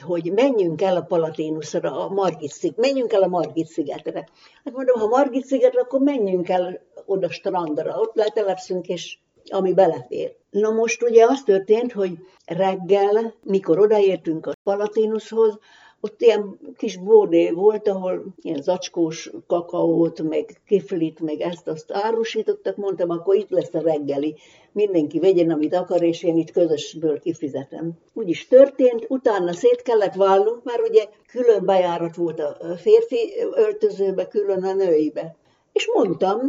hogy 0.01 0.31
menjünk 0.31 0.81
el 0.81 0.95
a 0.95 1.01
Palatinusra, 1.01 2.05
a 2.05 2.09
Margit 2.09 2.51
sziget, 2.51 2.77
menjünk 2.77 3.13
el 3.13 3.21
a 3.21 3.27
Margit 3.27 3.67
szigetre. 3.67 4.27
Hát 4.63 4.73
mondom, 4.73 4.99
ha 4.99 5.07
Margit 5.07 5.45
szigetre, 5.45 5.81
akkor 5.81 5.99
menjünk 5.99 6.49
el 6.49 6.81
oda 7.05 7.29
strandra, 7.29 7.99
ott 7.99 8.15
letelepszünk, 8.15 8.87
és 8.87 9.17
ami 9.51 9.73
belefér. 9.73 10.35
Na 10.49 10.71
most 10.71 11.03
ugye 11.03 11.25
az 11.25 11.43
történt, 11.43 11.91
hogy 11.91 12.17
reggel, 12.45 13.33
mikor 13.43 13.79
odaértünk 13.79 14.45
a 14.45 14.53
Palatinushoz, 14.63 15.59
ott 16.05 16.21
ilyen 16.21 16.59
kis 16.77 16.97
bordé 16.97 17.51
volt, 17.51 17.87
ahol 17.87 18.25
ilyen 18.41 18.61
zacskós 18.61 19.31
kakaót, 19.47 20.21
meg 20.21 20.61
kiflit, 20.67 21.19
meg 21.19 21.41
ezt-azt 21.41 21.91
árusítottak, 21.91 22.75
mondtam, 22.75 23.09
akkor 23.09 23.35
itt 23.35 23.49
lesz 23.49 23.73
a 23.73 23.81
reggeli. 23.81 24.35
Mindenki 24.71 25.19
vegyen, 25.19 25.49
amit 25.49 25.75
akar, 25.75 26.03
és 26.03 26.23
én 26.23 26.37
itt 26.37 26.51
közösből 26.51 27.19
kifizetem. 27.19 27.91
Úgy 28.13 28.29
is 28.29 28.47
történt, 28.47 29.05
utána 29.07 29.53
szét 29.53 29.81
kellett 29.81 30.13
válnunk, 30.13 30.63
mert 30.63 30.87
ugye 30.89 31.05
külön 31.27 31.65
bejárat 31.65 32.15
volt 32.15 32.39
a 32.39 32.75
férfi 32.77 33.33
öltözőbe, 33.55 34.27
külön 34.27 34.63
a 34.63 34.73
nőibe. 34.73 35.35
És 35.73 35.89
mondtam, 35.93 36.39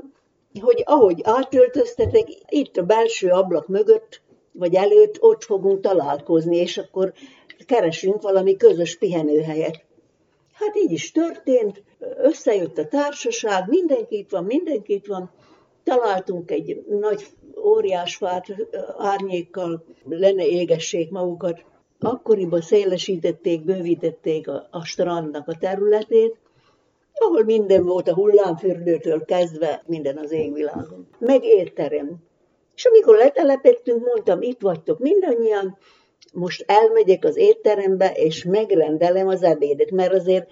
hogy 0.60 0.82
ahogy 0.84 1.20
átöltöztetek, 1.24 2.28
itt 2.48 2.76
a 2.76 2.82
belső 2.82 3.28
ablak 3.28 3.68
mögött, 3.68 4.20
vagy 4.52 4.74
előtt 4.74 5.16
ott 5.20 5.44
fogunk 5.44 5.80
találkozni, 5.80 6.56
és 6.56 6.78
akkor 6.78 7.12
keresünk 7.66 8.22
valami 8.22 8.56
közös 8.56 8.98
pihenőhelyet. 8.98 9.84
Hát 10.52 10.76
így 10.76 10.92
is 10.92 11.12
történt, 11.12 11.82
összejött 12.16 12.78
a 12.78 12.88
társaság, 12.88 13.68
mindenki 13.68 14.16
itt 14.16 14.30
van, 14.30 14.44
mindenki 14.44 14.92
itt 14.92 15.06
van, 15.06 15.30
találtunk 15.84 16.50
egy 16.50 16.84
nagy 16.88 17.26
óriás 17.64 18.16
fát 18.16 18.46
árnyékkal, 18.98 19.84
lenne 20.08 20.46
égessék 20.46 21.10
magukat. 21.10 21.64
Akkoriban 22.00 22.60
szélesítették, 22.60 23.64
bővítették 23.64 24.48
a, 24.48 24.68
a 24.70 24.84
strandnak 24.84 25.48
a 25.48 25.56
területét, 25.60 26.36
ahol 27.12 27.44
minden 27.44 27.84
volt 27.84 28.08
a 28.08 28.14
hullámfürdőtől 28.14 29.24
kezdve, 29.24 29.82
minden 29.86 30.16
az 30.16 30.32
égvilágon. 30.32 31.08
Meg 31.18 31.44
étterem. 31.44 32.16
És 32.74 32.84
amikor 32.84 33.16
letelepettünk, 33.16 34.04
mondtam, 34.04 34.42
itt 34.42 34.60
vagytok 34.60 34.98
mindannyian, 34.98 35.78
most 36.32 36.64
elmegyek 36.66 37.24
az 37.24 37.36
étterembe, 37.36 38.12
és 38.14 38.44
megrendelem 38.44 39.28
az 39.28 39.42
ebédet, 39.42 39.90
mert 39.90 40.12
azért 40.12 40.50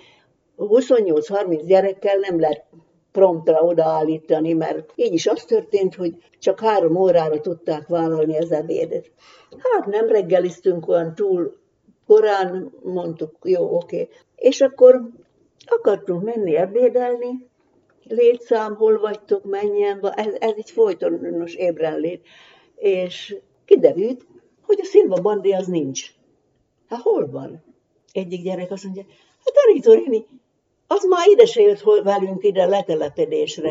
28-30 0.59 1.63
gyerekkel 1.67 2.17
nem 2.17 2.41
lehet 2.41 2.65
promptra 3.13 3.61
odaállítani, 3.61 4.53
mert 4.53 4.93
így 4.95 5.13
is 5.13 5.27
az 5.27 5.45
történt, 5.45 5.95
hogy 5.95 6.15
csak 6.39 6.61
három 6.61 6.97
órára 6.97 7.41
tudták 7.41 7.87
vállalni 7.87 8.39
az 8.39 8.53
ebédet. 8.53 9.11
Hát 9.59 9.87
nem 9.87 10.09
reggeliztünk 10.09 10.89
olyan 10.89 11.15
túl 11.15 11.57
korán, 12.07 12.73
mondtuk, 12.83 13.37
jó, 13.43 13.77
oké. 13.77 14.09
És 14.37 14.61
akkor 14.61 15.01
akartunk 15.67 16.23
menni 16.23 16.57
ebédelni, 16.57 17.49
létszám, 18.09 18.75
hol 18.75 18.99
vagytok, 18.99 19.45
menjen, 19.45 20.13
ez, 20.15 20.35
ez 20.39 20.53
egy 20.57 20.71
folytonos 20.71 21.55
ébrenlét. 21.55 22.27
És 22.77 23.37
kiderült, 23.65 24.27
hogy 24.67 24.79
a 24.81 24.85
Szilva 24.85 25.21
bandi 25.21 25.53
az 25.53 25.67
nincs. 25.67 26.15
Hát 26.89 27.01
hol 27.01 27.31
van? 27.31 27.65
Egyik 28.13 28.43
gyerek 28.43 28.71
azt 28.71 28.85
mondja, 28.85 29.03
hát 29.45 29.55
Arito 29.67 29.93
Rini, 29.93 30.27
az 30.87 31.05
már 31.05 31.29
ide 31.29 31.45
se 31.45 31.61
jött 31.61 31.83
velünk 32.03 32.45
ide 32.45 32.67
letelepedésre. 32.67 33.71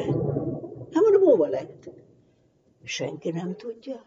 Hát 0.91 1.03
mondom, 1.03 1.21
hova 1.21 1.47
lett? 1.47 1.89
Senki 2.83 3.31
nem 3.31 3.55
tudja. 3.55 4.05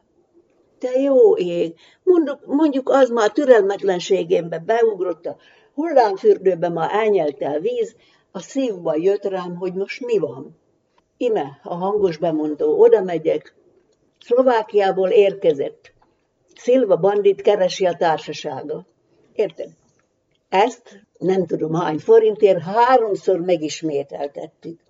Te 0.78 1.00
jó 1.00 1.37
ég, 1.37 1.75
mondjuk, 2.02 2.47
mondjuk 2.47 2.88
az 2.88 3.11
már 3.11 3.31
türelmetlenségémbe 3.31 4.59
beugrott 4.59 5.26
a 5.26 5.37
hullámfürdőbe, 5.75 6.69
már 6.69 6.90
elnyelte 6.93 7.49
a 7.49 7.61
víz, 7.61 7.97
a 8.31 8.40
szívba 8.40 8.97
jött 8.97 9.25
rám, 9.25 9.57
hogy 9.57 9.75
most 9.75 10.05
mi 10.05 10.19
van. 10.19 10.57
Ime, 11.16 11.61
a 11.62 11.75
hangos 11.75 12.16
bemondó, 12.16 12.81
oda 12.81 13.02
megyek, 13.02 13.55
Szlovákiából 14.21 15.09
érkezett. 15.09 15.93
Szilva 16.57 16.97
bandit 16.97 17.43
keresi 17.43 17.87
a 17.87 17.97
társasága. 17.97 18.87
Érted? 19.33 19.69
Ezt 20.49 21.07
nem 21.19 21.47
tudom 21.47 21.75
hány 21.75 21.99
forintért 21.99 22.63
háromszor 22.63 23.41
megismételtettük. 23.41 24.81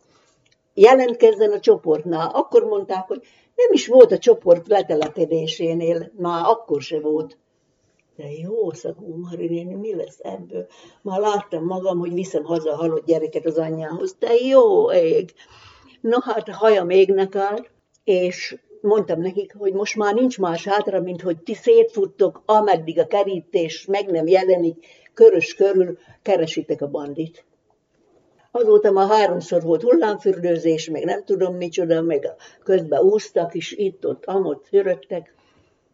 Jelentkezzen 0.74 1.52
a 1.52 1.60
csoportnál. 1.60 2.30
Akkor 2.32 2.64
mondták, 2.64 3.06
hogy 3.06 3.20
nem 3.54 3.68
is 3.72 3.86
volt 3.86 4.12
a 4.12 4.18
csoport 4.18 4.68
letelepedésénél, 4.68 6.10
már 6.16 6.44
akkor 6.44 6.82
se 6.82 7.00
volt. 7.00 7.38
De 8.16 8.30
jó 8.30 8.72
szagú 8.72 9.16
Marinéni, 9.16 9.74
mi 9.74 9.94
lesz 9.94 10.18
ebből? 10.22 10.66
Már 11.02 11.20
láttam 11.20 11.64
magam, 11.64 11.98
hogy 11.98 12.12
viszem 12.12 12.44
haza 12.44 12.72
a 12.72 12.76
halott 12.76 13.06
gyereket 13.06 13.46
az 13.46 13.58
anyjához. 13.58 14.16
De 14.18 14.34
jó 14.34 14.92
ég! 14.92 15.32
No 16.00 16.20
hát 16.20 16.48
hajam 16.48 16.90
égnek 16.90 17.34
áll, 17.34 17.66
és 18.04 18.58
mondtam 18.80 19.20
nekik, 19.20 19.54
hogy 19.58 19.72
most 19.72 19.96
már 19.96 20.14
nincs 20.14 20.38
más 20.38 20.66
hátra, 20.66 21.00
mint 21.00 21.22
hogy 21.22 21.42
ti 21.42 21.54
szétfuttok, 21.54 22.42
ameddig 22.44 22.98
a 22.98 23.06
kerítés 23.06 23.86
meg 23.86 24.10
nem 24.10 24.26
jelenik, 24.26 24.86
körös 25.14 25.54
körül 25.54 25.98
keresitek 26.22 26.82
a 26.82 26.88
bandit. 26.88 27.44
Azóta 28.50 28.90
már 28.90 29.08
háromszor 29.08 29.62
volt 29.62 29.82
hullámfürdőzés, 29.82 30.90
meg 30.90 31.04
nem 31.04 31.24
tudom 31.24 31.56
micsoda, 31.56 32.02
meg 32.02 32.28
közben 32.62 33.00
úsztak 33.02 33.54
is, 33.54 33.72
itt-ott, 33.72 34.24
amott 34.24 34.66
fürödtek, 34.66 35.34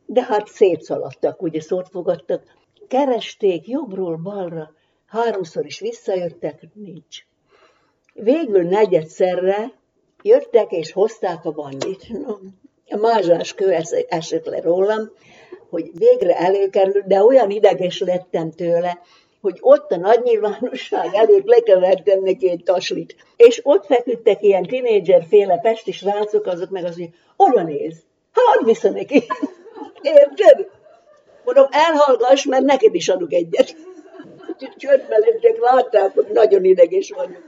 de 0.07 0.23
hát 0.23 0.49
szétszaladtak, 0.49 1.43
ugye 1.43 1.61
szót 1.61 1.89
fogadtak. 1.89 2.43
Keresték 2.89 3.69
jobbról 3.69 4.17
balra, 4.17 4.73
háromszor 5.07 5.67
is 5.67 5.81
visszajöttek, 5.81 6.69
nincs. 6.75 7.25
Végül 8.15 8.63
negyedszerre 8.63 9.73
jöttek 10.23 10.71
és 10.71 10.93
hozták 10.93 11.45
a 11.45 11.51
bandit. 11.51 12.09
No, 12.09 12.35
a 12.93 12.97
mázsás 12.97 13.55
kő 13.55 13.77
esett 14.09 14.47
le 14.47 14.61
rólam, 14.61 15.11
hogy 15.71 15.91
végre 15.95 16.37
előkerült, 16.37 17.07
de 17.07 17.23
olyan 17.23 17.51
ideges 17.51 18.01
lettem 18.01 18.51
tőle, 18.51 19.01
hogy 19.41 19.59
ott 19.61 19.91
a 19.91 19.97
nagy 19.97 20.23
nyilvánosság 20.23 21.15
előtt 21.15 21.47
lekevertem 21.47 22.23
neki 22.23 22.51
egy 22.51 22.63
taslit. 22.65 23.17
És 23.37 23.61
ott 23.63 23.87
feküdtek 23.87 24.43
ilyen 24.43 24.67
féle 25.29 25.59
pesti 25.59 25.93
srácok, 25.93 26.47
azok 26.47 26.71
meg 26.71 26.85
az, 26.85 26.95
hogy 26.95 27.11
oda 27.37 27.63
néz, 27.63 27.95
hát 28.33 28.65
vissza 28.65 28.91
neki. 28.91 29.25
Érted? 30.03 30.69
Mondom, 31.45 31.67
elhallgass, 31.71 32.45
mert 32.45 32.65
neked 32.65 32.95
is 32.95 33.09
adok 33.09 33.33
egyet. 33.33 33.77
Csöndbe 34.77 35.19
lettek, 35.19 35.59
látták, 35.59 36.15
hogy 36.15 36.27
nagyon 36.33 36.65
ideges 36.65 37.11
vagyok. 37.11 37.43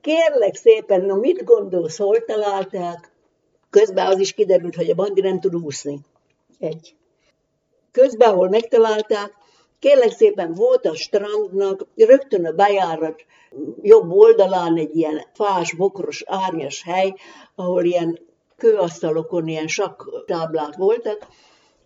Kérlek 0.00 0.54
szépen, 0.54 1.00
no 1.00 1.16
mit 1.16 1.44
gondolsz, 1.44 1.98
hol 1.98 2.24
találták? 2.24 3.12
Közben 3.80 4.06
az 4.06 4.18
is 4.18 4.32
kiderült, 4.32 4.74
hogy 4.74 4.90
a 4.90 4.94
bandi 4.94 5.20
nem 5.20 5.40
tud 5.40 5.54
úszni. 5.54 6.00
Egy. 6.58 6.94
Közben, 7.92 8.30
ahol 8.30 8.48
megtalálták, 8.48 9.32
kérlek 9.78 10.10
szépen 10.10 10.52
volt 10.52 10.86
a 10.86 10.94
strandnak, 10.94 11.86
rögtön 11.96 12.46
a 12.46 12.52
bejárat 12.52 13.24
jobb 13.82 14.10
oldalán 14.10 14.76
egy 14.76 14.96
ilyen 14.96 15.22
fás, 15.32 15.74
bokros, 15.74 16.22
árnyas 16.26 16.82
hely, 16.82 17.14
ahol 17.54 17.84
ilyen 17.84 18.18
kőasztalokon 18.56 19.48
ilyen 19.48 19.66
táblák 20.26 20.76
voltak, 20.76 21.26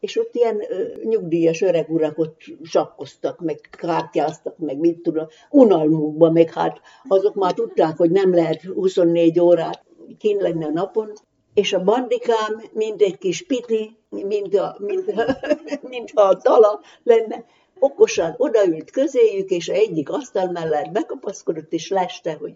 és 0.00 0.18
ott 0.18 0.34
ilyen 0.34 0.62
nyugdíjas 1.02 1.60
öreg 1.60 1.90
urak 1.90 2.18
ott 2.18 2.40
sakkoztak, 2.62 3.40
meg 3.40 3.60
kártyáztak, 3.70 4.58
meg 4.58 4.78
mit 4.78 5.00
tudom, 5.02 5.26
unalmukban, 5.50 6.32
meg 6.32 6.52
hát 6.52 6.80
azok 7.08 7.34
már 7.34 7.52
tudták, 7.52 7.96
hogy 7.96 8.10
nem 8.10 8.34
lehet 8.34 8.62
24 8.62 9.40
órát 9.40 9.84
kín 10.18 10.36
lenni 10.36 10.64
a 10.64 10.70
napon, 10.70 11.12
és 11.58 11.72
a 11.72 11.82
bandikám, 11.84 12.62
mint 12.72 13.02
egy 13.02 13.18
kis 13.18 13.42
piti, 13.42 13.96
mint 14.08 14.54
a, 14.54 14.76
mint 14.78 15.08
a, 15.08 15.36
mint 15.92 16.10
a 16.14 16.36
tala 16.36 16.80
lenne, 17.02 17.44
okosan 17.78 18.34
odaült 18.36 18.90
közéjük, 18.90 19.50
és 19.50 19.68
egyik 19.68 20.10
asztal 20.10 20.50
mellett 20.50 20.90
bekapaszkodott, 20.90 21.72
és 21.72 21.88
leste, 21.88 22.32
hogy 22.32 22.54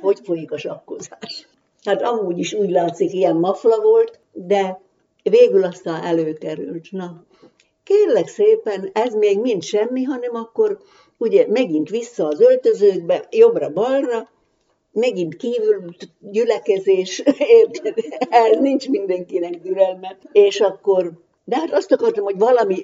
hogy 0.00 0.18
folyik 0.22 0.52
a 0.52 0.58
sakkozás. 0.58 1.48
Hát 1.84 2.02
amúgy 2.02 2.38
is 2.38 2.52
úgy 2.52 2.70
látszik, 2.70 3.12
ilyen 3.12 3.36
mafla 3.36 3.80
volt, 3.80 4.18
de 4.32 4.80
végül 5.22 5.64
aztán 5.64 6.04
előkerült. 6.04 6.90
Na, 6.90 7.24
kérlek 7.84 8.28
szépen, 8.28 8.90
ez 8.92 9.14
még 9.14 9.40
mind 9.40 9.62
semmi, 9.62 10.02
hanem 10.02 10.34
akkor 10.34 10.78
ugye 11.16 11.46
megint 11.48 11.88
vissza 11.88 12.26
az 12.26 12.40
öltözőkbe, 12.40 13.26
jobbra-balra, 13.30 14.28
megint 14.92 15.36
kívül 15.36 15.84
gyülekezés, 16.18 17.22
érted? 17.62 17.94
El 18.30 18.50
nincs 18.50 18.88
mindenkinek 18.88 19.60
türelme. 19.60 20.18
És 20.32 20.60
akkor, 20.60 21.12
de 21.44 21.56
hát 21.56 21.72
azt 21.72 21.92
akartam, 21.92 22.24
hogy 22.24 22.38
valami 22.38 22.82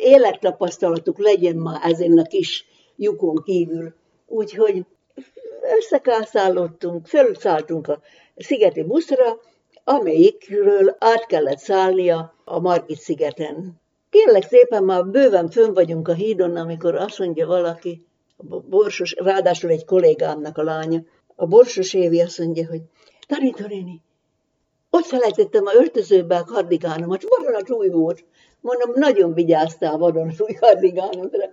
élettapasztalatuk 0.00 1.18
legyen 1.18 1.56
ma 1.56 1.80
ezen 1.82 2.18
a 2.18 2.22
kis 2.22 2.64
lyukon 2.96 3.42
kívül. 3.44 3.94
Úgyhogy 4.26 4.84
összekászálottunk, 5.78 7.06
felszálltunk 7.06 7.88
a 7.88 8.00
szigeti 8.36 8.82
buszra, 8.82 9.40
amelyikről 9.84 10.96
át 10.98 11.26
kellett 11.26 11.58
szállnia 11.58 12.34
a 12.44 12.60
Margit 12.60 12.98
szigeten. 12.98 13.80
Kérlek 14.10 14.42
szépen, 14.42 14.84
már 14.84 15.06
bőven 15.06 15.50
fönn 15.50 15.72
vagyunk 15.72 16.08
a 16.08 16.12
hídon, 16.12 16.56
amikor 16.56 16.94
azt 16.94 17.18
mondja 17.18 17.46
valaki, 17.46 18.06
borsos, 18.68 19.14
ráadásul 19.18 19.70
egy 19.70 19.84
kollégámnak 19.84 20.58
a 20.58 20.62
lánya, 20.62 21.00
a 21.36 21.46
borsos 21.46 21.94
Évi 21.94 22.20
azt 22.20 22.38
mondja, 22.38 22.68
hogy 22.68 22.80
Tanító 23.26 23.66
néni, 23.66 24.02
ott 24.90 25.04
felejtettem 25.04 25.66
a 25.66 25.74
öltözőbe 25.74 26.36
a 26.36 26.44
kardigánomat, 26.44 27.22
vadonatúj 27.28 27.88
volt. 27.88 28.24
Mondom, 28.60 28.90
nagyon 28.94 29.34
vigyáztál 29.34 29.98
vadonatúj 29.98 30.52
kardigánomra. 30.52 31.50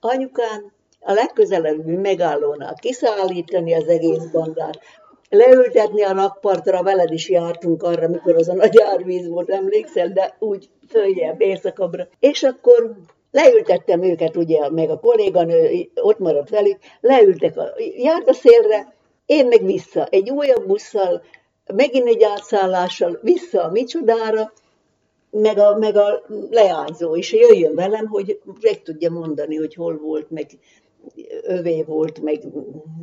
Anyukám 0.00 0.72
a 1.00 1.12
legközelebbi 1.12 1.96
megállónál 1.96 2.74
kiszállítani 2.74 3.74
az 3.74 3.88
egész 3.88 4.24
bandát, 4.24 4.78
leültetni 5.28 6.02
a 6.02 6.12
rakpartra, 6.12 6.82
veled 6.82 7.12
is 7.12 7.28
jártunk 7.28 7.82
arra, 7.82 8.08
mikor 8.08 8.36
az 8.36 8.48
a 8.48 8.54
nagy 8.54 8.80
árvíz 8.80 9.28
volt, 9.28 9.50
emlékszel, 9.50 10.08
de 10.08 10.36
úgy 10.38 10.68
följebb, 10.88 11.40
éjszakabbra. 11.40 12.08
És 12.20 12.42
akkor 12.42 12.96
leültettem 13.30 14.02
őket, 14.02 14.36
ugye, 14.36 14.70
meg 14.70 14.90
a 14.90 14.98
kolléganő 14.98 15.88
ott 15.94 16.18
maradt 16.18 16.50
velük, 16.50 16.78
leültek 17.00 17.56
a 18.26 18.32
szélre, 18.32 18.94
én 19.30 19.46
meg 19.46 19.64
vissza, 19.64 20.06
egy 20.06 20.30
újabb 20.30 20.66
busszal, 20.66 21.22
megint 21.74 22.06
egy 22.06 22.22
átszállással, 22.22 23.18
vissza 23.22 23.64
a 23.64 23.70
micsodára, 23.70 24.52
meg 25.30 25.58
a, 25.58 25.78
meg 25.78 25.96
a 25.96 26.22
leányzó 26.50 27.14
is 27.14 27.32
jöjjön 27.32 27.74
velem, 27.74 28.06
hogy 28.06 28.40
meg 28.60 28.82
tudja 28.82 29.10
mondani, 29.10 29.56
hogy 29.56 29.74
hol 29.74 29.98
volt, 29.98 30.30
meg 30.30 30.46
övé 31.42 31.82
volt, 31.82 32.20
meg 32.20 32.42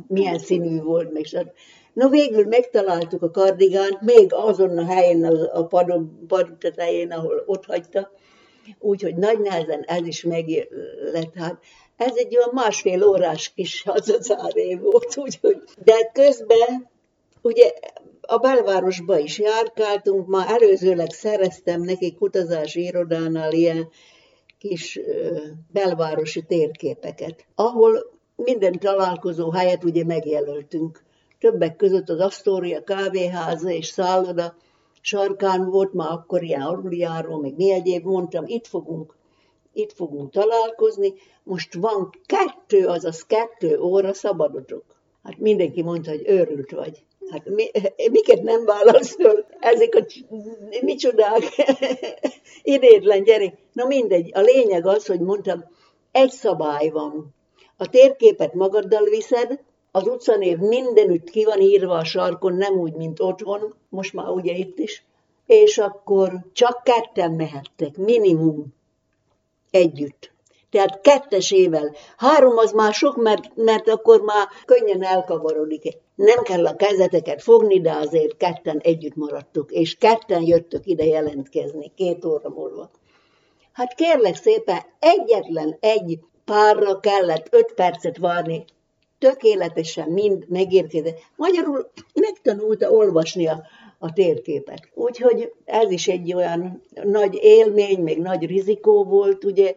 milyen 0.08 0.38
színű 0.38 0.82
volt, 0.82 1.12
meg 1.12 1.24
stb. 1.24 1.50
No 1.92 2.08
végül 2.08 2.46
megtaláltuk 2.46 3.22
a 3.22 3.30
kardigánt, 3.30 4.00
még 4.00 4.32
azon 4.32 4.78
a 4.78 4.84
helyen, 4.84 5.24
a 5.52 5.66
padon, 5.66 6.24
pad 6.26 6.56
tetején, 6.58 7.12
ahol 7.12 7.42
ott 7.46 7.64
hagyta, 7.64 8.10
úgyhogy 8.78 9.16
nagy 9.16 9.40
nehezen 9.40 9.82
ez 9.82 10.06
is 10.06 10.22
meg 10.22 10.68
lett. 11.12 11.34
Hát 11.34 11.58
ez 11.98 12.16
egy 12.16 12.36
olyan 12.36 12.50
másfél 12.52 13.04
órás 13.04 13.52
kis 13.54 13.82
hazacáré 13.82 14.74
volt, 14.74 15.16
úgyhogy, 15.16 15.62
de 15.84 16.10
közben 16.12 16.88
ugye 17.42 17.72
a 18.20 18.36
belvárosba 18.36 19.18
is 19.18 19.38
járkáltunk, 19.38 20.26
ma 20.26 20.46
előzőleg 20.46 21.10
szereztem 21.10 21.80
neki 21.80 22.16
utazási 22.18 22.82
irodánál 22.82 23.52
ilyen 23.52 23.88
kis 24.58 25.00
belvárosi 25.72 26.42
térképeket, 26.42 27.46
ahol 27.54 28.18
minden 28.36 28.78
találkozó 28.78 29.50
helyet 29.50 29.84
ugye 29.84 30.04
megjelöltünk. 30.04 31.04
Többek 31.38 31.76
között 31.76 32.08
az 32.08 32.20
Astoria 32.20 32.84
kávéháza 32.84 33.70
és 33.70 33.86
szálloda 33.86 34.56
sarkán 35.00 35.70
volt, 35.70 35.92
már 35.92 36.10
akkor 36.10 36.42
ilyen 36.42 36.60
aluljáró, 36.60 37.40
meg 37.40 37.56
mi 37.56 37.72
egyéb, 37.72 38.04
mondtam, 38.04 38.44
itt 38.46 38.66
fogunk, 38.66 39.17
itt 39.78 39.92
fogunk 39.92 40.30
találkozni, 40.30 41.14
most 41.42 41.74
van 41.74 42.10
kettő, 42.26 42.86
azaz 42.86 43.26
kettő 43.26 43.80
óra 43.80 44.14
szabadotok. 44.14 44.84
Hát 45.22 45.38
mindenki 45.38 45.82
mondta, 45.82 46.10
hogy 46.10 46.22
őrült 46.26 46.70
vagy. 46.70 47.02
Hát 47.30 47.48
mi, 47.48 47.70
miket 48.10 48.42
nem 48.42 48.64
föl? 49.02 49.44
Ezek 49.60 49.94
a 49.94 50.04
micsodák, 50.80 51.42
idétlen 52.62 53.22
gyerek. 53.22 53.58
Na 53.72 53.84
mindegy, 53.86 54.30
a 54.34 54.40
lényeg 54.40 54.86
az, 54.86 55.06
hogy 55.06 55.20
mondtam, 55.20 55.64
egy 56.12 56.30
szabály 56.30 56.88
van. 56.88 57.34
A 57.76 57.88
térképet 57.88 58.54
magaddal 58.54 59.04
viszed, 59.04 59.60
az 59.90 60.06
utcanév 60.06 60.58
mindenütt 60.58 61.30
ki 61.30 61.44
van 61.44 61.60
írva 61.60 61.94
a 61.94 62.04
sarkon, 62.04 62.54
nem 62.54 62.74
úgy, 62.74 62.92
mint 62.92 63.20
otthon, 63.20 63.74
most 63.88 64.12
már 64.12 64.28
ugye 64.28 64.52
itt 64.52 64.78
is, 64.78 65.04
és 65.46 65.78
akkor 65.78 66.32
csak 66.52 66.82
ketten 66.84 67.32
mehettek, 67.32 67.96
minimum 67.96 68.76
együtt. 69.70 70.32
Tehát 70.70 71.00
kettesével. 71.00 71.94
Három 72.16 72.56
az 72.56 72.72
már 72.72 72.92
sok, 72.92 73.16
mert, 73.16 73.56
mert 73.56 73.88
akkor 73.88 74.20
már 74.20 74.46
könnyen 74.64 75.02
elkavarodik. 75.02 75.82
Nem 76.14 76.42
kell 76.42 76.66
a 76.66 76.76
kezeteket 76.76 77.42
fogni, 77.42 77.80
de 77.80 77.92
azért 77.92 78.36
ketten 78.36 78.78
együtt 78.78 79.14
maradtuk, 79.14 79.70
és 79.70 79.96
ketten 79.96 80.42
jöttök 80.42 80.86
ide 80.86 81.04
jelentkezni, 81.04 81.92
két 81.94 82.24
óra 82.24 82.48
múlva. 82.48 82.90
Hát 83.72 83.94
kérlek 83.94 84.36
szépen, 84.36 84.78
egyetlen 84.98 85.76
egy 85.80 86.18
párra 86.44 87.00
kellett 87.00 87.46
öt 87.50 87.72
percet 87.74 88.18
várni, 88.18 88.64
tökéletesen 89.18 90.08
mind 90.08 90.44
megérkezett. 90.48 91.18
Magyarul 91.36 91.90
megtanulta 92.14 92.90
olvasni 92.90 93.46
a, 93.46 93.62
a 93.98 94.12
térképet. 94.12 94.88
Úgyhogy 94.94 95.52
ez 95.64 95.90
is 95.90 96.08
egy 96.08 96.34
olyan 96.34 96.82
nagy 97.02 97.38
élmény, 97.42 98.02
még 98.02 98.18
nagy 98.18 98.46
rizikó 98.46 99.04
volt, 99.04 99.44
ugye, 99.44 99.74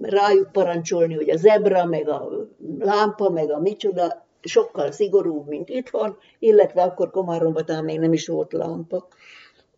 rájuk 0.00 0.52
parancsolni, 0.52 1.14
hogy 1.14 1.30
a 1.30 1.36
zebra, 1.36 1.84
meg 1.84 2.08
a 2.08 2.48
lámpa, 2.78 3.30
meg 3.30 3.50
a 3.50 3.60
micsoda 3.60 4.26
sokkal 4.40 4.90
szigorúbb, 4.90 5.48
mint 5.48 5.68
itthon, 5.68 6.16
illetve 6.38 6.82
akkor 6.82 7.10
Komáromban 7.10 7.84
még 7.84 7.98
nem 7.98 8.12
is 8.12 8.28
volt 8.28 8.52
lámpa 8.52 9.08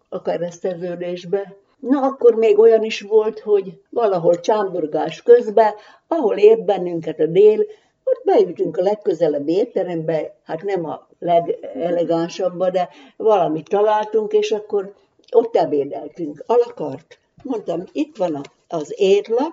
a 0.09 0.23
kereszteződésbe. 0.23 1.57
Na, 1.79 2.01
akkor 2.01 2.35
még 2.35 2.59
olyan 2.59 2.83
is 2.83 3.01
volt, 3.01 3.41
hogy 3.41 3.81
valahol 3.91 4.41
csámburgás 4.41 5.23
közben, 5.23 5.73
ahol 6.09 6.37
ért 6.37 6.65
bennünket 6.65 7.21
a 7.21 7.27
dél, 7.27 7.65
ott 8.11 8.25
beütünk 8.25 8.77
a 8.77 8.83
legközelebb 8.83 9.49
étterembe, 9.49 10.37
hát 10.45 10.63
nem 10.63 10.85
a 10.85 11.09
legelegánsabba, 11.19 12.71
de 12.71 12.89
valamit 13.17 13.69
találtunk, 13.69 14.33
és 14.33 14.51
akkor 14.51 14.95
ott 15.33 15.57
ebédeltünk. 15.57 16.43
Alakart. 16.47 17.19
Mondtam, 17.43 17.85
itt 17.93 18.17
van 18.17 18.41
az 18.69 18.95
étlap, 18.97 19.53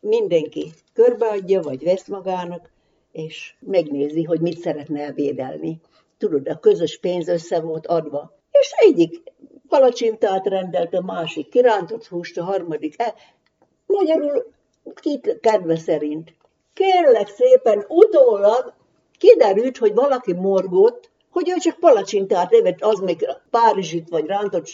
mindenki 0.00 0.72
körbeadja, 0.92 1.60
vagy 1.60 1.84
vesz 1.84 2.06
magának, 2.06 2.70
és 3.12 3.54
megnézi, 3.60 4.22
hogy 4.22 4.40
mit 4.40 4.58
szeretne 4.58 5.04
ebédelni. 5.04 5.80
Tudod, 6.18 6.48
a 6.48 6.58
közös 6.58 6.98
pénz 6.98 7.28
össze 7.28 7.60
volt 7.60 7.86
adva. 7.86 8.32
És 8.50 8.72
egyik 8.76 9.22
palacsintát 9.68 10.46
rendelt, 10.46 10.94
a 10.94 11.00
másik 11.00 11.48
kirántott 11.48 12.06
húst, 12.06 12.38
a 12.38 12.44
harmadik. 12.44 12.96
Magyarul 13.86 14.52
kit 14.94 15.38
kedve 15.40 15.76
szerint. 15.76 16.34
Kérlek 16.74 17.28
szépen, 17.28 17.84
utólag 17.88 18.74
kiderült, 19.18 19.78
hogy 19.78 19.94
valaki 19.94 20.32
morgott, 20.32 21.10
hogy 21.30 21.48
ő 21.48 21.54
csak 21.58 21.78
palacsintát 21.78 22.52
evett, 22.52 22.82
az 22.82 22.98
még 22.98 23.26
Párizsit 23.50 24.08
vagy 24.08 24.26
rántott, 24.26 24.66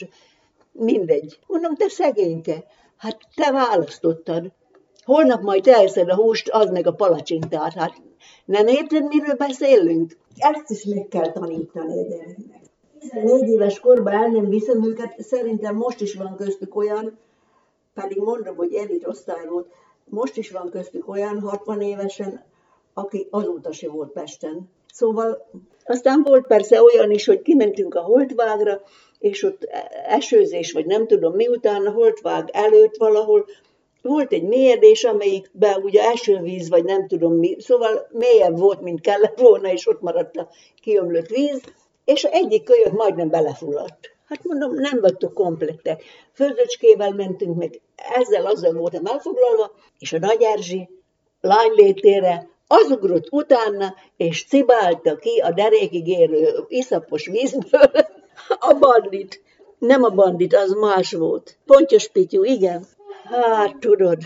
mindegy. 0.73 1.39
Mondom, 1.47 1.75
te 1.75 1.89
szegényke, 1.89 2.65
hát 2.97 3.19
te 3.35 3.53
választottad. 3.53 4.53
Holnap 5.05 5.43
majd 5.43 5.63
te 5.63 5.77
eszed 5.77 6.09
a 6.09 6.15
húst, 6.15 6.49
az 6.49 6.71
meg 6.71 6.87
a 6.87 6.93
palacsintát. 6.93 7.73
Hát 7.73 8.03
nem 8.45 8.67
érted, 8.67 9.07
miről 9.07 9.35
beszélünk? 9.35 10.17
Ezt 10.37 10.71
is 10.71 10.85
meg 10.85 11.07
kell 11.09 11.33
tanítani 11.33 11.99
a 11.99 12.09
gyereknek. 12.09 12.61
14 12.99 13.49
éves 13.49 13.81
korban 13.81 14.13
el 14.13 14.27
nem 14.27 14.49
viszem 14.49 14.85
őket, 14.85 15.21
szerintem 15.21 15.77
most 15.77 16.01
is 16.01 16.15
van 16.15 16.37
köztük 16.37 16.77
olyan, 16.77 17.19
pedig 17.95 18.19
mondom, 18.19 18.57
hogy 18.57 18.75
elit 18.75 19.07
osztály 19.07 19.47
volt, 19.47 19.69
most 20.11 20.37
is 20.37 20.51
van 20.51 20.71
köztük 20.71 21.09
olyan 21.09 21.41
60 21.41 21.81
évesen, 21.81 22.45
aki 22.95 23.27
azóta 23.31 23.73
se 23.73 23.89
volt 23.89 24.13
Pesten. 24.13 24.71
Szóval 24.93 25.49
aztán 25.85 26.23
volt 26.23 26.47
persze 26.47 26.83
olyan 26.83 27.11
is, 27.11 27.27
hogy 27.27 27.43
kimentünk 27.43 27.95
a 27.95 28.01
Holtvágra, 28.01 28.81
és 29.19 29.43
ott 29.43 29.65
esőzés, 30.07 30.73
vagy 30.73 30.87
nem 30.87 31.07
tudom 31.07 31.35
miután 31.35 31.87
a 31.87 31.91
Holtvág 31.91 32.49
előtt 32.53 32.97
valahol 32.97 33.47
volt 34.03 34.33
egy 34.33 34.43
mélyedés, 34.43 35.05
amelyikben 35.05 35.83
ugye 35.83 36.03
esővíz, 36.03 36.69
vagy 36.69 36.85
nem 36.85 37.07
tudom 37.07 37.35
mi, 37.35 37.57
szóval 37.59 38.09
mélyebb 38.11 38.59
volt, 38.59 38.81
mint 38.81 39.01
kellett 39.01 39.41
volna, 39.41 39.73
és 39.73 39.89
ott 39.89 40.01
maradt 40.01 40.37
a 40.37 40.49
kiömlött 40.83 41.29
víz, 41.29 41.61
és 42.05 42.25
egyik 42.25 42.65
kölyök 42.65 42.93
majdnem 42.93 43.29
belefulladt. 43.29 44.16
Hát 44.29 44.45
mondom, 44.45 44.75
nem 44.75 45.01
vagytok 45.01 45.35
komplettek. 45.35 46.03
Főzöcskével 46.33 47.13
mentünk 47.13 47.57
meg, 47.57 47.81
ezzel 48.15 48.47
azzal 48.47 48.73
voltam 48.73 49.07
elfoglalva, 49.07 49.73
és 49.99 50.13
a 50.13 50.19
Nagy 50.19 50.43
Erzsi 50.43 50.89
lánylétére 51.41 52.49
az 52.67 52.91
ugrott 52.91 53.27
utána, 53.31 53.95
és 54.17 54.47
cibálta 54.47 55.17
ki 55.17 55.39
a 55.39 55.53
derékig 55.53 56.09
érő 56.09 56.65
iszapos 56.69 57.27
vízből 57.27 57.91
a 58.59 58.75
bandit. 58.79 59.43
Nem 59.79 60.03
a 60.03 60.09
bandit, 60.09 60.55
az 60.55 60.73
más 60.73 61.13
volt. 61.13 61.57
Pontyos 61.67 62.09
Pityú, 62.09 62.45
igen. 62.45 62.87
Hát 63.25 63.79
tudod, 63.79 64.19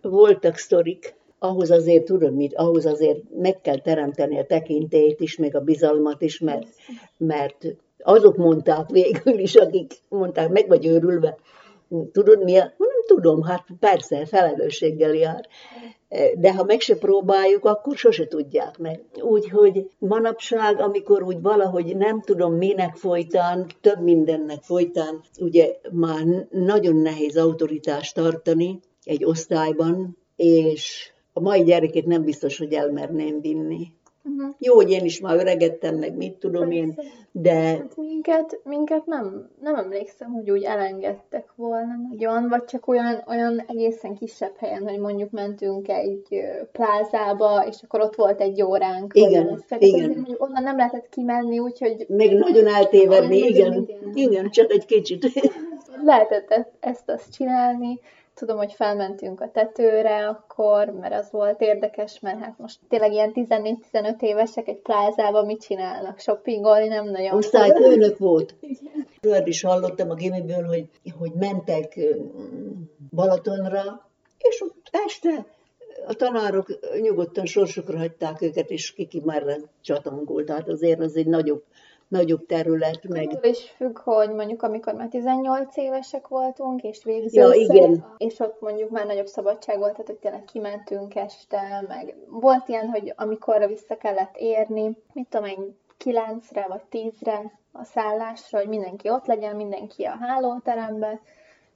voltak 0.00 0.56
sztorik. 0.56 1.14
Ahhoz 1.38 1.70
azért, 1.70 2.04
tudod 2.04 2.34
mit, 2.34 2.54
ahhoz 2.54 2.86
azért 2.86 3.18
meg 3.38 3.60
kell 3.60 3.80
teremteni 3.80 4.38
a 4.38 4.46
tekintélyt 4.46 5.20
is, 5.20 5.36
meg 5.36 5.56
a 5.56 5.60
bizalmat 5.60 6.22
is, 6.22 6.38
mert, 6.38 6.66
mert 7.16 7.66
azok 8.06 8.36
mondták 8.36 8.90
végül 8.90 9.38
is, 9.38 9.54
akik 9.54 9.92
mondták, 10.08 10.48
meg 10.48 10.68
vagy 10.68 10.86
őrülve, 10.86 11.36
tudod 12.12 12.44
mi. 12.44 12.52
Nem 12.52 13.04
tudom, 13.06 13.42
hát 13.42 13.66
persze, 13.80 14.26
felelősséggel 14.26 15.14
jár. 15.14 15.46
De 16.34 16.54
ha 16.54 16.64
meg 16.64 16.80
se 16.80 16.96
próbáljuk, 16.96 17.64
akkor 17.64 17.96
sose 17.96 18.26
tudják 18.26 18.78
meg. 18.78 19.04
Úgyhogy 19.20 19.90
manapság, 19.98 20.80
amikor 20.80 21.22
úgy 21.22 21.40
valahogy 21.40 21.96
nem 21.96 22.20
tudom 22.20 22.54
minek 22.54 22.94
folytán, 22.94 23.66
több 23.80 24.00
mindennek 24.00 24.62
folytán, 24.62 25.20
ugye 25.40 25.76
már 25.92 26.24
nagyon 26.50 26.96
nehéz 26.96 27.36
autoritást 27.36 28.14
tartani 28.14 28.80
egy 29.04 29.24
osztályban, 29.24 30.16
és 30.36 31.10
a 31.32 31.40
mai 31.40 31.62
gyerekét 31.62 32.06
nem 32.06 32.22
biztos, 32.22 32.58
hogy 32.58 32.72
elmerném 32.72 33.40
vinni. 33.40 33.86
Uh-huh. 34.28 34.54
Jó, 34.58 34.74
hogy 34.74 34.90
én 34.90 35.04
is 35.04 35.20
már 35.20 35.36
öregedtem, 35.36 35.96
meg 35.96 36.16
mit 36.16 36.34
tudom 36.34 36.68
Persze. 36.68 36.74
én, 36.74 36.94
de... 37.32 37.54
Hát 37.54 37.96
minket, 37.96 38.60
minket 38.64 39.06
nem, 39.06 39.50
nem 39.60 39.74
emlékszem, 39.74 40.32
hogy 40.32 40.50
úgy 40.50 40.62
elengedtek 40.62 41.52
volna 41.56 41.94
nagyon, 42.10 42.48
vagy 42.48 42.64
csak 42.64 42.88
olyan, 42.88 43.22
olyan 43.28 43.64
egészen 43.66 44.14
kisebb 44.14 44.56
helyen, 44.56 44.88
hogy 44.88 44.98
mondjuk 44.98 45.30
mentünk 45.30 45.88
egy 45.88 46.40
plázába, 46.72 47.66
és 47.68 47.76
akkor 47.82 48.00
ott 48.00 48.14
volt 48.14 48.40
egy 48.40 48.62
óránk. 48.62 49.14
Igen, 49.14 49.62
igen. 49.78 50.24
Hogy 50.24 50.34
onnan 50.38 50.62
nem 50.62 50.76
lehetett 50.76 51.08
kimenni, 51.08 51.58
úgyhogy... 51.58 52.06
Még 52.08 52.38
nagyon 52.38 52.66
eltévedni, 52.66 53.36
igen, 53.36 53.72
igen, 53.72 54.10
igen, 54.14 54.50
csak 54.50 54.70
egy 54.70 54.84
kicsit. 54.84 55.26
Lehetett 56.04 56.50
ezt, 56.50 56.72
ezt 56.80 57.10
azt 57.10 57.32
csinálni, 57.32 58.00
Tudom, 58.36 58.56
hogy 58.56 58.72
felmentünk 58.72 59.40
a 59.40 59.50
tetőre 59.50 60.26
akkor, 60.26 60.88
mert 60.90 61.14
az 61.14 61.30
volt 61.30 61.60
érdekes, 61.60 62.20
mert 62.20 62.38
hát 62.38 62.58
most 62.58 62.78
tényleg 62.88 63.12
ilyen 63.12 63.32
14-15 63.34 64.20
évesek 64.20 64.68
egy 64.68 64.78
plázába 64.78 65.44
mit 65.44 65.60
csinálnak? 65.60 66.18
Shoppingolni 66.18 66.88
nem 66.88 67.10
nagyon. 67.10 67.36
Osztályfőnök 67.36 68.18
volt. 68.18 68.54
Röld 69.20 69.46
is 69.46 69.62
hallottam 69.62 70.10
a 70.10 70.14
gimiből, 70.14 70.64
hogy, 70.64 70.88
hogy 71.18 71.32
mentek 71.32 71.98
Balatonra, 73.10 74.08
és 74.38 74.60
ott 74.60 74.88
este 74.90 75.46
a 76.06 76.14
tanárok 76.14 76.78
nyugodtan 77.00 77.46
sorsukra 77.46 77.98
hagyták 77.98 78.42
őket, 78.42 78.70
és 78.70 78.92
kiki 78.92 79.22
már 79.24 79.60
csatangolt. 79.80 80.46
Tehát 80.46 80.68
azért 80.68 81.00
az 81.00 81.16
egy 81.16 81.26
nagyobb 81.26 81.64
nagyobb 82.08 82.46
terület. 82.46 83.08
Meg... 83.08 83.28
Attól 83.30 83.50
is 83.50 83.70
függ, 83.76 83.98
hogy 83.98 84.30
mondjuk 84.30 84.62
amikor 84.62 84.94
már 84.94 85.08
18 85.08 85.76
évesek 85.76 86.28
voltunk, 86.28 86.82
és 86.82 87.04
végzőször, 87.04 87.56
ja, 87.56 87.62
igen. 87.62 88.14
és 88.16 88.38
ott 88.38 88.60
mondjuk 88.60 88.90
már 88.90 89.06
nagyobb 89.06 89.26
szabadság 89.26 89.78
volt, 89.78 89.92
tehát 89.92 90.06
hogy 90.06 90.16
tényleg 90.16 90.44
kimentünk 90.44 91.14
este, 91.14 91.84
meg 91.88 92.16
volt 92.28 92.68
ilyen, 92.68 92.88
hogy 92.88 93.12
amikor 93.16 93.66
vissza 93.66 93.96
kellett 93.96 94.36
érni, 94.36 94.96
mit 95.12 95.28
tudom 95.28 95.46
én, 95.46 95.76
9-re 96.04 96.66
vagy 96.68 96.82
10-re 96.90 97.52
a 97.72 97.84
szállásra, 97.84 98.58
hogy 98.58 98.68
mindenki 98.68 99.10
ott 99.10 99.26
legyen, 99.26 99.56
mindenki 99.56 100.04
a 100.04 100.16
hálóteremben, 100.20 101.20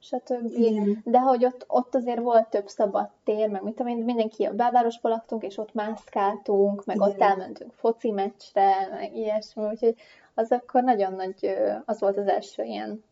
stb. 0.01 0.51
Igen. 0.55 1.01
De 1.05 1.19
hogy 1.19 1.45
ott, 1.45 1.65
ott 1.67 1.95
azért 1.95 2.19
volt 2.19 2.49
több 2.49 2.67
szabad 2.67 3.09
tér, 3.23 3.49
meg 3.49 3.63
mit 3.63 3.75
tudom 3.75 3.97
én, 3.97 4.03
mindenki 4.03 4.43
a 4.43 4.53
belvárosba 4.53 5.09
laktunk, 5.09 5.43
és 5.43 5.57
ott 5.57 5.73
mászkáltunk, 5.73 6.85
meg 6.85 6.95
Igen. 6.95 7.09
ott 7.09 7.21
elmentünk 7.21 7.73
foci 7.73 8.11
meccsre, 8.11 8.87
meg 8.91 9.15
ilyesmi, 9.15 9.63
úgyhogy 9.63 9.95
az 10.33 10.51
akkor 10.51 10.83
nagyon 10.83 11.13
nagy, 11.13 11.55
az 11.85 11.99
volt 11.99 12.17
az 12.17 12.27
első 12.27 12.63
ilyen 12.63 13.03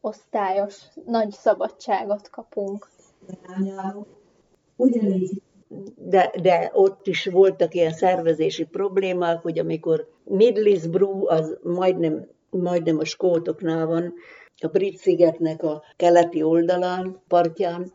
osztályos, 0.00 0.82
nagy 1.06 1.30
szabadságot 1.30 2.30
kapunk. 2.30 2.88
Ugyanígy. 4.76 5.42
De, 5.96 6.32
de 6.42 6.70
ott 6.72 7.06
is 7.06 7.26
voltak 7.26 7.74
ilyen 7.74 7.92
szervezési 7.92 8.64
problémák, 8.64 9.42
hogy 9.42 9.58
amikor 9.58 10.08
Middlesbrough 10.24 11.32
az 11.32 11.58
majdnem, 11.62 12.28
majdnem 12.50 12.98
a 12.98 13.04
skótoknál 13.04 13.86
van, 13.86 14.14
a 14.60 14.66
brit 14.66 14.96
szigetnek 14.96 15.62
a 15.62 15.82
keleti 15.96 16.42
oldalán, 16.42 17.20
partján, 17.28 17.92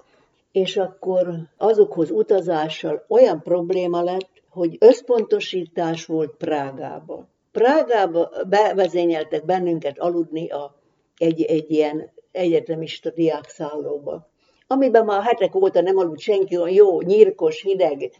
és 0.52 0.78
akkor 0.78 1.50
azokhoz 1.58 2.12
utazással 2.12 3.06
olyan 3.08 3.42
probléma 3.42 4.02
lett, 4.02 4.30
hogy 4.50 4.78
összpontosítás 4.80 6.06
volt 6.06 6.36
Prágába. 6.38 7.28
Prágába 7.52 8.32
bevezényeltek 8.48 9.46
bennünket 9.46 10.00
aludni 10.00 10.50
a, 10.50 10.76
egy, 11.18 11.42
egy 11.42 11.72
ilyen 11.72 12.12
egyetemista 12.32 13.10
diákszállóba. 13.10 14.30
amiben 14.68 15.06
már 15.06 15.24
hetek 15.24 15.56
óta 15.56 15.82
nem 15.82 15.98
aludt 15.98 16.20
senki, 16.20 16.58
olyan 16.58 16.70
jó, 16.70 17.02
nyírkos, 17.02 17.62
hideg 17.62 18.12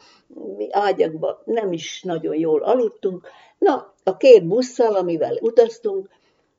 ágyakba 0.70 1.42
nem 1.46 1.72
is 1.72 2.02
nagyon 2.02 2.36
jól 2.36 2.64
aludtunk. 2.64 3.28
Na, 3.58 3.94
a 4.04 4.18
két 4.18 4.48
busszal, 4.48 4.96
amivel 4.96 5.38
utaztunk, 5.42 6.10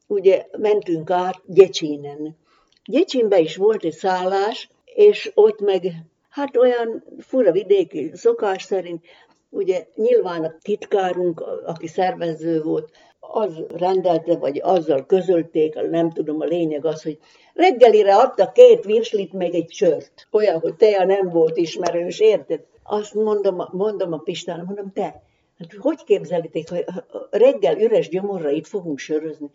ugye 0.06 0.46
mentünk 0.58 1.11
át 1.11 1.40
Gyecsínen. 1.46 2.37
Gyecsinbe 2.85 3.38
is 3.38 3.56
volt 3.56 3.85
egy 3.85 3.92
szállás, 3.92 4.70
és 4.85 5.30
ott 5.35 5.61
meg 5.61 5.92
hát 6.28 6.56
olyan 6.56 7.04
fura 7.18 7.52
vidéki 7.52 8.11
szokás 8.14 8.62
szerint, 8.62 9.04
ugye 9.52 9.86
nyilván 9.94 10.44
a 10.44 10.54
titkárunk, 10.62 11.40
aki 11.64 11.86
szervező 11.86 12.62
volt, 12.62 12.90
az 13.20 13.64
rendelte, 13.76 14.36
vagy 14.36 14.60
azzal 14.62 15.06
közölték, 15.06 15.90
nem 15.90 16.10
tudom, 16.10 16.40
a 16.40 16.44
lényeg 16.44 16.84
az, 16.84 17.02
hogy 17.02 17.18
reggelire 17.54 18.16
adta 18.16 18.52
két 18.52 18.84
virslit, 18.84 19.32
meg 19.32 19.54
egy 19.54 19.70
sört. 19.70 20.26
Olyan, 20.30 20.60
hogy 20.60 20.74
teja 20.74 21.04
nem 21.04 21.28
volt 21.28 21.56
ismerős, 21.56 22.20
érted? 22.20 22.60
Azt 22.82 23.14
mondom, 23.14 23.68
mondom 23.70 24.12
a 24.12 24.18
Pistának, 24.18 24.66
mondom, 24.66 24.92
te, 24.92 25.22
hát 25.58 25.72
hogy 25.78 26.04
képzelitek, 26.04 26.68
hogy 26.68 26.84
reggel 27.30 27.80
üres 27.80 28.08
gyomorra 28.08 28.50
itt 28.50 28.66
fogunk 28.66 28.98
sörözni? 28.98 29.50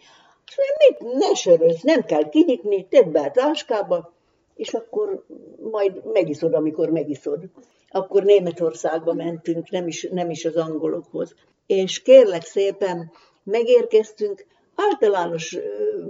Azt 0.46 0.58
mondja, 0.58 1.10
mit, 1.10 1.20
ne 1.20 1.34
söröz, 1.34 1.82
nem 1.82 2.04
kell 2.04 2.30
kinyitni, 2.30 2.88
tedd 2.88 3.12
be 3.12 3.20
a 3.20 3.32
táskába, 3.32 4.14
és 4.58 4.74
akkor 4.74 5.26
majd 5.72 6.06
megiszod, 6.06 6.54
amikor 6.54 6.90
megiszod. 6.90 7.44
Akkor 7.90 8.24
Németországba 8.24 9.14
mentünk, 9.14 9.70
nem 9.70 9.88
is, 9.88 10.08
nem 10.12 10.30
is 10.30 10.46
az 10.46 10.56
angolokhoz. 10.56 11.36
És 11.66 12.02
kérlek 12.02 12.44
szépen, 12.44 13.12
megérkeztünk, 13.44 14.46
általános, 14.76 15.58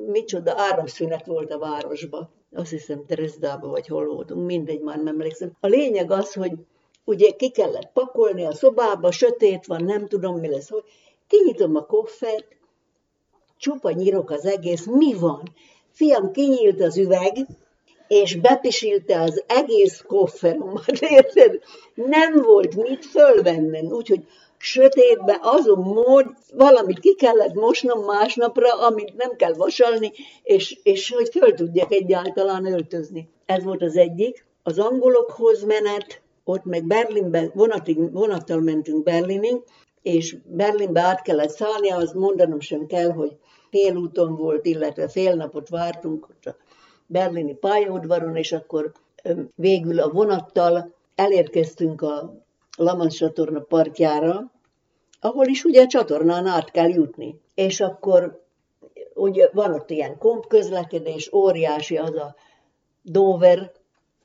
micsoda 0.05 0.53
áramszünet 0.55 1.25
volt 1.25 1.51
a 1.51 1.59
városba. 1.59 2.29
Azt 2.53 2.69
hiszem 2.69 3.03
Dresdába 3.07 3.67
vagy 3.67 3.87
hol 3.87 4.05
voltunk, 4.05 4.45
mindegy, 4.45 4.81
már 4.81 4.97
nem 4.97 5.07
emlékszem. 5.07 5.51
A 5.59 5.67
lényeg 5.67 6.11
az, 6.11 6.33
hogy 6.33 6.51
ugye 7.03 7.31
ki 7.31 7.49
kellett 7.49 7.89
pakolni 7.93 8.43
a 8.43 8.53
szobába, 8.53 9.11
sötét 9.11 9.65
van, 9.65 9.83
nem 9.83 10.07
tudom 10.07 10.39
mi 10.39 10.49
lesz, 10.49 10.69
hogy 10.69 10.83
kinyitom 11.27 11.75
a 11.75 11.85
koffert, 11.85 12.47
csupa 13.57 13.91
nyírok 13.91 14.29
az 14.29 14.45
egész, 14.45 14.85
mi 14.85 15.13
van? 15.13 15.41
Fiam, 15.91 16.31
kinyílt 16.31 16.81
az 16.81 16.97
üveg, 16.97 17.37
és 18.07 18.35
bepisilte 18.35 19.21
az 19.21 19.43
egész 19.47 20.03
kofferomat, 20.07 20.99
érted? 21.17 21.59
Nem 21.93 22.41
volt 22.41 22.75
mit 22.75 23.05
fölvennem, 23.05 23.85
úgyhogy 23.85 24.23
sötétbe 24.57 25.39
azon 25.41 25.79
mód, 25.79 26.25
valamit 26.53 26.99
ki 26.99 27.15
kellett 27.15 27.53
mosnom 27.53 28.05
másnapra, 28.05 28.73
amit 28.73 29.15
nem 29.15 29.35
kell 29.35 29.53
vasalni, 29.53 30.11
és, 30.43 30.79
és 30.83 31.11
hogy 31.11 31.29
föl 31.29 31.53
tudjak 31.53 31.91
egyáltalán 31.91 32.65
öltözni. 32.65 33.29
Ez 33.45 33.63
volt 33.63 33.81
az 33.81 33.95
egyik. 33.95 34.45
Az 34.63 34.79
angolokhoz 34.79 35.63
menet, 35.63 36.21
ott 36.43 36.63
meg 36.63 36.83
Berlinbe, 36.83 37.51
vonatig, 37.53 38.11
vonattal 38.11 38.59
mentünk 38.59 39.03
Berlinig, 39.03 39.61
és 40.01 40.35
Berlinbe 40.45 41.01
át 41.01 41.21
kellett 41.21 41.49
szállni, 41.49 41.91
az 41.91 42.11
mondanom 42.11 42.59
sem 42.59 42.85
kell, 42.85 43.11
hogy 43.11 43.37
félúton 43.69 44.35
volt, 44.35 44.65
illetve 44.65 45.07
fél 45.07 45.35
napot 45.35 45.69
vártunk 45.69 46.27
ott 46.29 46.45
a 46.45 46.55
berlini 47.07 47.55
pályaudvaron, 47.55 48.35
és 48.35 48.51
akkor 48.51 48.91
végül 49.55 49.99
a 49.99 50.09
vonattal 50.09 50.93
elérkeztünk 51.15 52.01
a 52.01 52.33
Laman 52.77 53.09
csatorna 53.09 53.59
partjára, 53.59 54.51
ahol 55.19 55.47
is 55.47 55.63
ugye 55.63 55.81
a 55.81 55.87
csatornán 55.87 56.45
át 56.45 56.71
kell 56.71 56.89
jutni. 56.89 57.39
És 57.55 57.79
akkor 57.79 58.43
ugye 59.13 59.49
van 59.53 59.73
ott 59.73 59.89
ilyen 59.89 60.17
komp 60.17 60.47
közlekedés, 60.47 61.33
óriási 61.33 61.97
az 61.97 62.15
a 62.15 62.35
Dover, 63.01 63.71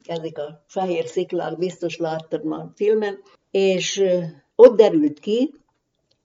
ezek 0.06 0.38
a 0.38 0.64
fehér 0.66 1.06
sziklák, 1.06 1.58
biztos 1.58 1.96
láttad 1.96 2.44
már 2.44 2.60
a 2.60 2.72
filmen, 2.74 3.18
és 3.50 4.04
ott 4.56 4.76
derült 4.76 5.18
ki, 5.18 5.54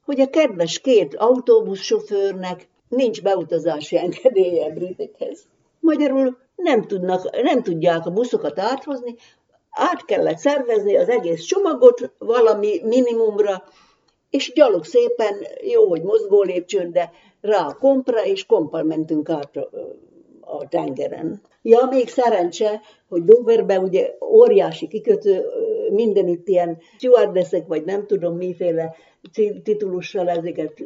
hogy 0.06 0.20
a 0.20 0.30
kedves 0.30 0.80
két 0.80 1.16
autóbuszsofőrnek 1.16 2.68
nincs 2.88 3.22
beutazási 3.22 3.98
engedélye 3.98 4.70
britekhez. 4.74 5.48
Magyarul 5.80 6.38
nem, 6.58 6.82
tudnak, 6.82 7.42
nem 7.42 7.64
tudják 7.64 8.06
a 8.06 8.12
buszokat 8.12 8.60
áthozni, 8.60 9.16
át 9.70 10.06
kellett 10.06 10.38
szervezni 10.38 10.98
az 10.98 11.10
egész 11.10 11.44
csomagot 11.44 12.14
valami 12.18 12.80
minimumra, 12.84 13.64
és 14.30 14.54
gyalog 14.54 14.84
szépen, 14.86 15.48
jó, 15.62 15.88
hogy 15.88 16.02
mozgó 16.02 16.42
lépcsőn, 16.42 16.92
de 16.92 17.12
rá 17.42 17.66
a 17.66 17.78
kompra, 17.80 18.26
és 18.26 18.46
kompal 18.46 18.84
mentünk 18.84 19.30
át 19.30 19.60
a, 20.48 20.68
tengeren. 20.70 21.42
Ja, 21.62 21.88
még 21.90 22.10
szerencse, 22.10 22.82
hogy 23.10 23.24
Doverbe 23.24 23.80
ugye 23.80 24.16
óriási 24.32 24.88
kikötő, 24.88 25.46
mindenütt 25.90 26.48
ilyen 26.48 26.78
stewardessek, 26.98 27.68
vagy 27.68 27.84
nem 27.84 28.06
tudom 28.06 28.36
miféle 28.36 28.96
titulussal 29.64 30.30
ezeket 30.30 30.84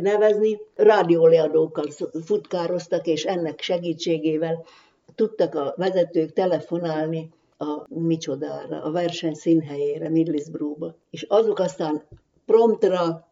nevezni, 0.00 0.60
rádióleadókkal 0.74 1.84
futkároztak, 2.24 3.06
és 3.06 3.24
ennek 3.24 3.60
segítségével 3.60 4.64
tudtak 5.14 5.54
a 5.54 5.74
vezetők 5.76 6.32
telefonálni 6.32 7.30
a 7.58 7.86
micsodára, 7.88 8.82
a 8.82 8.90
verseny 8.90 9.34
színhelyére, 9.34 10.08
Middlesbroughba. 10.08 10.94
És 11.10 11.22
azok 11.22 11.58
aztán 11.58 12.02
promptra 12.46 13.31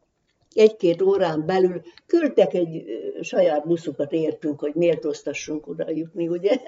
egy-két 0.55 1.03
órán 1.03 1.47
belül 1.47 1.81
küldtek 2.07 2.55
egy 2.55 2.85
saját 3.21 3.67
buszukat 3.67 4.13
értünk, 4.13 4.61
hogy 4.61 4.75
méltóztassunk 4.75 5.67
oda 5.67 5.91
jutni, 5.91 6.29
ugye? 6.29 6.61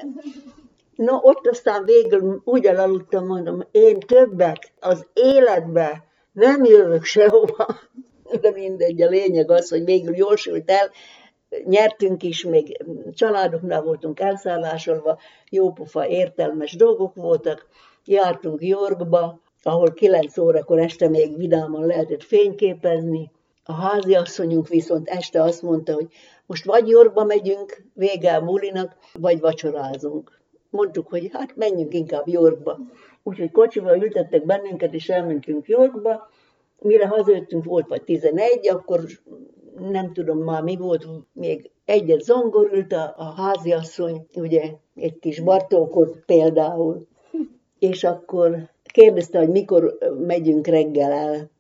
Na, 0.97 1.21
ott 1.23 1.47
aztán 1.47 1.85
végül 1.85 2.41
úgy 2.45 2.65
elaludtam, 2.65 3.27
mondom, 3.27 3.67
én 3.71 3.99
többet 4.01 4.73
az 4.81 5.07
életbe 5.13 6.05
nem 6.33 6.65
jövök 6.65 7.05
sehova. 7.05 7.67
De 8.41 8.51
mindegy, 8.51 9.03
a 9.03 9.09
lényeg 9.09 9.51
az, 9.51 9.71
hogy 9.71 9.85
végül 9.85 10.17
jól 10.17 10.37
sült 10.37 10.71
el, 10.71 10.91
nyertünk 11.65 12.23
is, 12.23 12.45
még 12.45 12.85
családoknál 13.15 13.83
voltunk 13.83 14.21
elszállásolva, 14.21 15.19
jópofa 15.51 16.07
értelmes 16.07 16.77
dolgok 16.77 17.15
voltak, 17.15 17.67
jártunk 18.05 18.63
Yorkba, 18.63 19.41
ahol 19.63 19.93
kilenc 19.93 20.39
órakor 20.39 20.79
este 20.79 21.09
még 21.09 21.37
vidáman 21.37 21.87
lehetett 21.87 22.23
fényképezni. 22.23 23.31
A 23.65 23.73
háziasszonyunk 23.73 24.69
viszont 24.69 25.09
este 25.09 25.43
azt 25.43 25.63
mondta, 25.63 25.95
hogy 25.95 26.07
most 26.47 26.65
vagy 26.65 26.89
Yorkba 26.89 27.25
megyünk, 27.25 27.85
vége 27.95 28.37
a 28.37 28.45
mulinak, 28.45 28.97
vagy 29.13 29.41
vacsorázunk. 29.41 30.41
Mondtuk, 30.71 31.09
hogy 31.09 31.31
hát 31.33 31.57
menjünk 31.57 31.95
inkább 31.95 32.29
Yorkba. 32.29 32.79
Úgyhogy 33.23 33.51
kocsival 33.51 34.03
ültettek 34.03 34.47
bennünket, 34.47 34.95
és 34.95 35.09
elmentünk 35.09 35.69
Yorkba. 35.69 36.29
Mire 36.79 37.07
hazajöttünk, 37.07 37.65
volt 37.65 37.89
vagy 37.89 38.03
11, 38.03 38.69
akkor 38.69 39.05
nem 39.79 40.13
tudom 40.13 40.39
már 40.39 40.63
mi 40.63 40.77
volt, 40.77 41.07
még 41.33 41.71
egyet 41.85 42.21
zongor 42.21 42.71
ült 42.73 42.93
a, 42.93 43.15
a 43.17 43.25
háziasszony, 43.25 44.27
ugye 44.35 44.73
egy 44.95 45.19
kis 45.19 45.41
Bartókot 45.41 46.19
például, 46.27 47.07
és 47.79 48.05
akkor 48.05 48.71
kérdezte, 48.85 49.39
hogy 49.39 49.49
mikor 49.49 49.99
megyünk 50.27 50.67
reggel 50.67 51.13
el, 51.13 51.51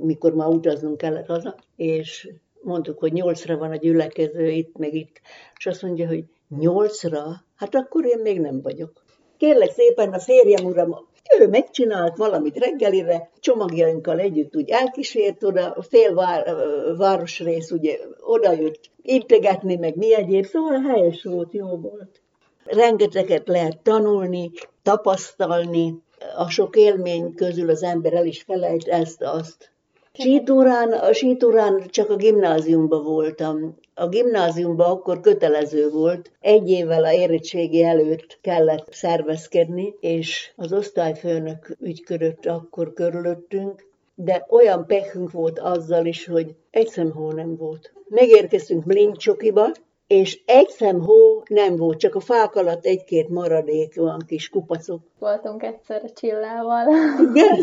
mikor 0.00 0.34
már 0.34 0.48
utaznunk 0.48 0.96
kellett 0.96 1.26
haza, 1.26 1.56
és 1.76 2.28
mondtuk, 2.62 2.98
hogy 2.98 3.12
nyolcra 3.12 3.56
van 3.56 3.70
a 3.70 3.76
gyülekező 3.76 4.50
itt, 4.50 4.76
meg 4.76 4.94
itt, 4.94 5.20
és 5.56 5.66
azt 5.66 5.82
mondja, 5.82 6.06
hogy 6.06 6.24
nyolcra? 6.58 7.44
Hát 7.56 7.74
akkor 7.74 8.06
én 8.06 8.18
még 8.18 8.40
nem 8.40 8.60
vagyok. 8.62 9.02
Kérlek 9.36 9.70
szépen, 9.70 10.12
a 10.12 10.18
férjem 10.18 10.64
uram, 10.64 11.10
ő 11.38 11.48
megcsinált 11.48 12.16
valamit 12.16 12.58
reggelire, 12.58 13.30
csomagjainkkal 13.40 14.18
együtt 14.18 14.56
úgy 14.56 14.70
elkísért 14.70 15.44
oda, 15.44 15.76
fél 15.88 16.14
vár, 16.14 16.56
városrész 16.96 17.70
ugye 17.70 17.98
odajött 18.20 18.80
integetni, 19.02 19.76
meg 19.76 19.96
mi 19.96 20.14
egyéb, 20.14 20.44
szóval 20.44 20.80
helyes 20.80 21.22
volt, 21.22 21.52
jó 21.52 21.76
volt. 21.76 22.20
Rengeteget 22.64 23.48
lehet 23.48 23.82
tanulni, 23.82 24.50
tapasztalni, 24.82 25.94
a 26.36 26.50
sok 26.50 26.76
élmény 26.76 27.34
közül 27.34 27.70
az 27.70 27.82
ember 27.82 28.12
el 28.12 28.26
is 28.26 28.42
felejt 28.42 28.88
ezt, 28.88 29.22
azt. 29.22 29.70
Sítúrán, 30.14 30.92
a 30.92 31.12
sítúrán 31.12 31.86
csak 31.88 32.10
a 32.10 32.16
gimnáziumban 32.16 33.04
voltam. 33.04 33.78
A 33.94 34.08
gimnáziumban 34.08 34.90
akkor 34.90 35.20
kötelező 35.20 35.90
volt, 35.90 36.30
egy 36.40 36.70
évvel 36.70 37.04
a 37.04 37.12
érettségi 37.12 37.82
előtt 37.82 38.38
kellett 38.40 38.92
szervezkedni, 38.92 39.94
és 40.00 40.52
az 40.56 40.72
osztályfőnök 40.72 41.76
ügykörött 41.80 42.46
akkor 42.46 42.92
körülöttünk, 42.92 43.86
de 44.14 44.46
olyan 44.48 44.86
pehünk 44.86 45.30
volt 45.30 45.58
azzal 45.58 46.06
is, 46.06 46.26
hogy 46.26 46.54
egy 46.70 46.88
szemhó 46.88 47.32
nem 47.32 47.56
volt. 47.56 47.92
Megérkeztünk 48.08 48.84
Blincsokiba, 48.84 49.72
és 50.12 50.40
egy 50.46 50.68
szem 50.68 51.00
hó 51.00 51.42
nem 51.48 51.76
volt, 51.76 51.98
csak 51.98 52.14
a 52.14 52.20
fák 52.20 52.54
alatt 52.54 52.84
egy-két 52.84 53.28
maradék, 53.28 53.96
van 53.96 54.22
kis 54.26 54.48
kupacok. 54.48 55.00
Voltunk 55.18 55.62
egyszer 55.62 56.02
a 56.04 56.10
csillával. 56.10 56.86
Igen? 57.30 57.58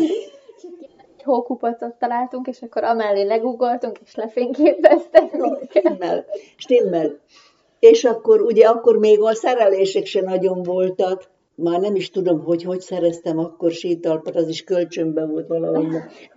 Egy 1.16 1.22
hókupacot 1.24 1.94
találtunk, 1.94 2.46
és 2.46 2.62
akkor 2.62 2.84
amellé 2.84 3.22
legugoltunk, 3.22 3.98
és 4.04 4.14
lefényképeztek 4.14 5.36
Stimmel, 5.68 6.24
stimmel. 6.56 7.18
És 7.78 8.04
akkor 8.04 8.40
ugye 8.40 8.66
akkor 8.66 8.98
még 8.98 9.20
a 9.20 9.34
szerelések 9.34 10.06
se 10.06 10.20
nagyon 10.20 10.62
voltak, 10.62 11.30
már 11.54 11.80
nem 11.80 11.94
is 11.94 12.10
tudom, 12.10 12.44
hogy 12.44 12.62
hogy 12.62 12.80
szereztem 12.80 13.38
akkor 13.38 13.70
sítalpat, 13.70 14.36
az 14.36 14.48
is 14.48 14.64
kölcsönben 14.64 15.30
volt 15.30 15.46
valahogy. 15.46 15.86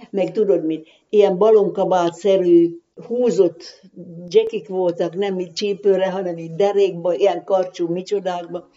Meg 0.09 0.31
tudod 0.31 0.65
mit, 0.65 0.87
ilyen 1.09 1.37
balonkabát-szerű 1.37 2.82
húzott 3.07 3.81
jackik 4.27 4.67
voltak, 4.67 5.15
nem 5.15 5.39
így 5.39 5.53
csípőre, 5.53 6.09
hanem 6.09 6.37
így 6.37 6.55
derékba, 6.55 7.13
ilyen 7.13 7.43
karcsú 7.43 7.87
micsodákba. 7.87 8.69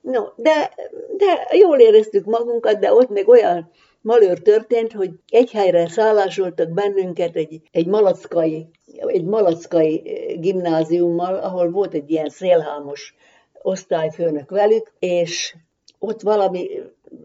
No, 0.00 0.22
de, 0.36 0.74
de 1.16 1.56
jól 1.56 1.78
éreztük 1.78 2.24
magunkat, 2.24 2.78
de 2.78 2.92
ott 2.92 3.08
még 3.08 3.28
olyan 3.28 3.70
malőr 4.00 4.38
történt, 4.38 4.92
hogy 4.92 5.10
egy 5.28 5.50
helyre 5.50 5.88
szállásoltak 5.88 6.70
bennünket 6.70 7.36
egy, 7.36 7.60
egy 7.70 7.86
malackai, 7.86 8.68
egy 8.96 9.24
malackai 9.24 10.02
gimnáziummal, 10.40 11.34
ahol 11.34 11.70
volt 11.70 11.94
egy 11.94 12.10
ilyen 12.10 12.28
szélhámos 12.28 13.14
osztályfőnök 13.62 14.50
velük, 14.50 14.92
és 14.98 15.56
ott 15.98 16.20
valami 16.20 16.68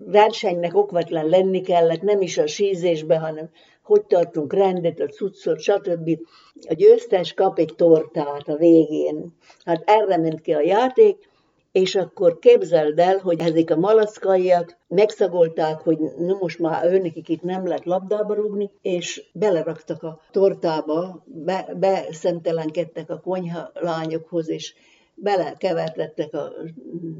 versenynek 0.06 0.76
okvetlen 0.76 1.26
lenni 1.26 1.62
kellett, 1.62 2.02
nem 2.02 2.22
is 2.22 2.38
a 2.38 2.48
sízésbe, 2.48 3.17
hanem 3.17 3.50
hogy 3.84 4.06
tartunk 4.06 4.54
rendet, 4.54 5.00
a 5.00 5.08
cuccot, 5.08 5.60
stb. 5.60 6.19
A 6.67 6.74
győztes 6.74 7.34
kap 7.34 7.60
egy 7.60 7.74
tortát 7.76 8.48
a 8.48 8.56
végén. 8.56 9.34
Hát 9.65 9.84
erre 9.86 10.17
ment 10.17 10.41
ki 10.41 10.54
a 10.54 10.62
játék, 10.62 11.32
és 11.72 11.96
akkor 11.96 12.39
képzeld 12.39 13.00
el, 13.00 13.17
hogy 13.17 13.39
ezek 13.39 13.69
a 13.69 13.76
malackaiak 13.76 14.78
megszagolták, 14.88 15.80
hogy 15.80 15.98
na 16.17 16.38
most 16.39 16.60
már 16.60 16.91
őnekik 16.91 17.30
itt 17.30 17.41
nem 17.41 17.67
lehet 17.67 17.86
labdába 17.86 18.34
rúgni, 18.34 18.72
és 18.82 19.30
beleraktak 19.32 20.04
a 20.04 20.19
tortába, 20.32 21.24
be, 21.26 21.69
beszentelenkedtek 21.76 23.10
a 23.10 23.19
konyha 23.19 23.72
lányokhoz, 23.74 24.50
és 24.50 24.74
belekevertettek 25.15 26.34
a 26.34 26.52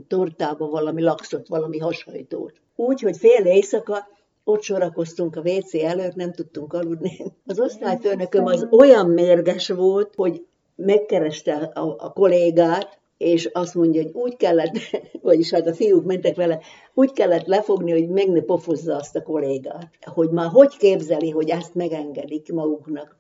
tortába 0.08 0.67
valami 0.67 1.02
laxot, 1.02 1.47
valami 1.47 1.78
hashajtót. 1.78 2.54
Úgy, 2.76 3.02
hogy 3.02 3.17
fél 3.17 3.45
éjszaka 3.45 4.08
ott 4.43 4.62
sorakoztunk 4.62 5.36
a 5.36 5.41
WC 5.41 5.73
előtt, 5.73 6.15
nem 6.15 6.32
tudtunk 6.32 6.73
aludni. 6.73 7.17
Az 7.45 7.60
osztályfőnököm 7.60 8.45
az 8.45 8.67
olyan 8.71 9.10
mérges 9.10 9.69
volt, 9.69 10.15
hogy 10.15 10.45
megkereste 10.75 11.53
a, 11.53 11.95
a 11.97 12.13
kollégát, 12.13 13.01
és 13.17 13.49
azt 13.53 13.75
mondja, 13.75 14.01
hogy 14.01 14.12
úgy 14.13 14.36
kellett, 14.36 14.77
vagyis 15.21 15.51
hát 15.51 15.67
a 15.67 15.73
fiúk 15.73 16.06
mentek 16.06 16.36
vele, 16.36 16.60
úgy 16.93 17.12
kellett 17.12 17.45
lefogni, 17.45 17.91
hogy 17.91 18.10
meg 18.10 18.29
ne 18.29 18.41
pofozza 18.41 18.95
azt 18.95 19.15
a 19.15 19.23
kollégát. 19.23 19.89
Hogy 20.01 20.29
már 20.29 20.49
hogy 20.49 20.77
képzeli, 20.77 21.29
hogy 21.29 21.49
ezt 21.49 21.75
megengedik 21.75 22.51
maguknak. 22.51 23.17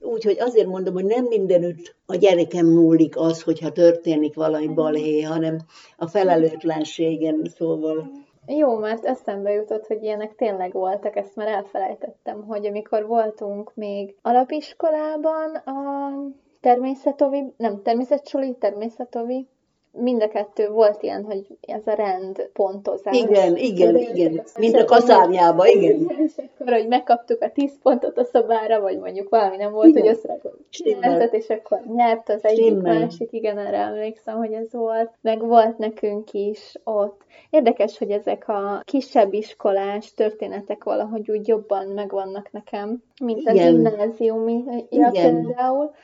Úgyhogy 0.00 0.36
azért 0.38 0.66
mondom, 0.66 0.94
hogy 0.94 1.04
nem 1.04 1.24
mindenütt 1.24 1.96
a 2.06 2.16
gyerekem 2.16 2.66
múlik 2.66 3.16
az, 3.16 3.42
hogyha 3.42 3.72
történik 3.72 4.34
valami 4.34 4.68
balhé, 4.68 5.22
hanem 5.22 5.58
a 5.96 6.06
felelőtlenségen, 6.06 7.52
szóval 7.56 8.10
jó, 8.46 8.76
mert 8.76 9.04
eszembe 9.04 9.52
jutott, 9.52 9.86
hogy 9.86 10.02
ilyenek 10.02 10.34
tényleg 10.34 10.72
voltak, 10.72 11.16
ezt 11.16 11.36
már 11.36 11.48
elfelejtettem, 11.48 12.44
hogy 12.44 12.66
amikor 12.66 13.06
voltunk 13.06 13.74
még 13.74 14.16
alapiskolában, 14.22 15.54
a 15.54 16.10
természetovi, 16.60 17.52
nem, 17.56 17.82
természetsuli, 17.82 18.56
természetovi, 18.58 19.48
mind 19.98 20.22
a 20.22 20.28
kettő 20.28 20.68
volt 20.68 21.02
ilyen, 21.02 21.24
hogy 21.24 21.46
ez 21.60 21.86
a 21.86 21.92
rend 21.94 22.50
pontozás. 22.52 23.16
Igen, 23.16 23.56
igen, 23.56 23.96
igen. 23.96 24.42
Mint 24.58 24.76
a 24.76 24.84
kaszárnyába, 24.84 25.66
igen. 25.66 26.10
És 26.16 26.32
akkor, 26.36 26.72
hogy 26.72 26.88
megkaptuk 26.88 27.42
a 27.42 27.50
tíz 27.50 27.72
pontot 27.82 28.18
a 28.18 28.24
szobára, 28.24 28.80
vagy 28.80 28.98
mondjuk 28.98 29.28
valami 29.28 29.56
nem 29.56 29.72
volt, 29.72 29.88
igen. 29.88 30.02
hogy 30.02 30.10
összerakott 30.10 30.56
és 31.36 31.48
akkor 31.48 31.80
nyert 31.94 32.28
az 32.28 32.44
egyik 32.44 32.64
Stimmel. 32.64 32.98
másik, 32.98 33.32
igen, 33.32 33.58
erre 33.58 33.76
emlékszem, 33.76 34.36
hogy 34.36 34.52
ez 34.52 34.72
volt. 34.72 35.10
Meg 35.20 35.46
volt 35.46 35.78
nekünk 35.78 36.32
is 36.32 36.74
ott. 36.84 37.20
Érdekes, 37.50 37.98
hogy 37.98 38.10
ezek 38.10 38.48
a 38.48 38.82
kisebb 38.84 39.32
iskolás 39.32 40.14
történetek 40.14 40.84
valahogy 40.84 41.30
úgy 41.30 41.48
jobban 41.48 41.86
megvannak 41.86 42.52
nekem, 42.52 43.02
mint 43.20 43.40
igen. 43.40 43.56
a 43.56 43.70
gimnáziumi 43.70 44.64
például 45.12 45.94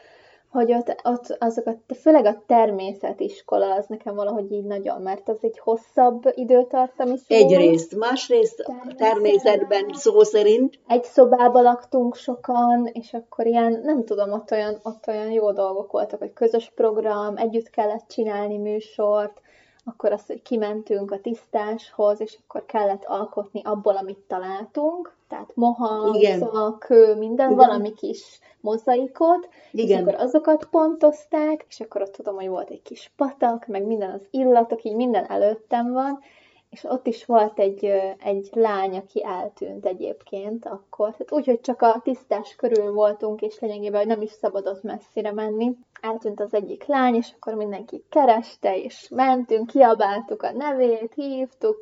hogy 0.52 0.72
ott, 0.72 1.00
ott 1.04 1.36
azokat, 1.38 1.76
főleg 2.00 2.24
a 2.24 2.42
természetiskola 2.46 3.74
az 3.74 3.86
nekem 3.88 4.14
valahogy 4.14 4.52
így 4.52 4.64
nagyon, 4.64 5.02
mert 5.02 5.28
az 5.28 5.38
egy 5.40 5.58
hosszabb 5.58 6.22
időtartami 6.34 7.16
szó. 7.16 7.34
Egyrészt, 7.34 7.96
másrészt 7.96 8.62
természet, 8.64 8.96
természetben 8.96 9.92
szó 9.92 10.22
szerint. 10.22 10.78
Egy 10.86 11.04
szobába 11.04 11.60
laktunk 11.60 12.14
sokan, 12.14 12.90
és 12.92 13.12
akkor 13.12 13.46
ilyen, 13.46 13.80
nem 13.84 14.04
tudom, 14.04 14.32
ott 14.32 14.50
olyan, 14.50 14.78
ott 14.82 15.06
olyan 15.06 15.30
jó 15.30 15.52
dolgok 15.52 15.92
voltak, 15.92 16.18
hogy 16.18 16.32
közös 16.32 16.72
program, 16.74 17.36
együtt 17.36 17.70
kellett 17.70 18.08
csinálni 18.08 18.58
műsort, 18.58 19.40
akkor 19.84 20.12
az, 20.12 20.26
hogy 20.26 20.42
kimentünk 20.42 21.10
a 21.10 21.20
tisztáshoz, 21.20 22.20
és 22.20 22.38
akkor 22.42 22.64
kellett 22.66 23.04
alkotni 23.04 23.60
abból, 23.64 23.96
amit 23.96 24.18
találtunk, 24.26 25.14
tehát 25.28 25.52
moha, 25.54 26.10
kő, 26.78 27.14
minden, 27.14 27.50
Igen. 27.50 27.66
valami 27.66 27.92
kis 27.94 28.38
mozaikot, 28.60 29.48
Igen. 29.72 29.86
és 29.86 30.02
akkor 30.02 30.20
azokat 30.20 30.64
pontozták, 30.64 31.64
és 31.68 31.80
akkor 31.80 32.02
ott 32.02 32.12
tudom, 32.12 32.34
hogy 32.34 32.48
volt 32.48 32.70
egy 32.70 32.82
kis 32.82 33.12
patak, 33.16 33.66
meg 33.66 33.86
minden 33.86 34.10
az 34.10 34.26
illatok, 34.30 34.84
így 34.84 34.94
minden 34.96 35.30
előttem 35.30 35.92
van, 35.92 36.20
és 36.72 36.84
ott 36.84 37.06
is 37.06 37.24
volt 37.24 37.58
egy, 37.58 37.84
egy 38.24 38.50
lány, 38.52 38.96
aki 38.96 39.24
eltűnt 39.24 39.86
egyébként 39.86 40.66
akkor. 40.66 41.10
Tehát 41.10 41.32
úgy, 41.32 41.46
hogy 41.46 41.60
csak 41.60 41.82
a 41.82 42.00
tisztás 42.04 42.54
körül 42.56 42.92
voltunk, 42.92 43.42
és 43.42 43.58
lényegében 43.60 44.06
nem 44.06 44.22
is 44.22 44.30
szabadott 44.30 44.82
messzire 44.82 45.32
menni. 45.32 45.76
Eltűnt 46.02 46.40
az 46.40 46.54
egyik 46.54 46.84
lány, 46.86 47.14
és 47.14 47.32
akkor 47.34 47.54
mindenki 47.54 48.04
kereste, 48.08 48.76
és 48.76 49.08
mentünk, 49.08 49.66
kiabáltuk 49.66 50.42
a 50.42 50.52
nevét, 50.52 51.12
hívtuk, 51.14 51.76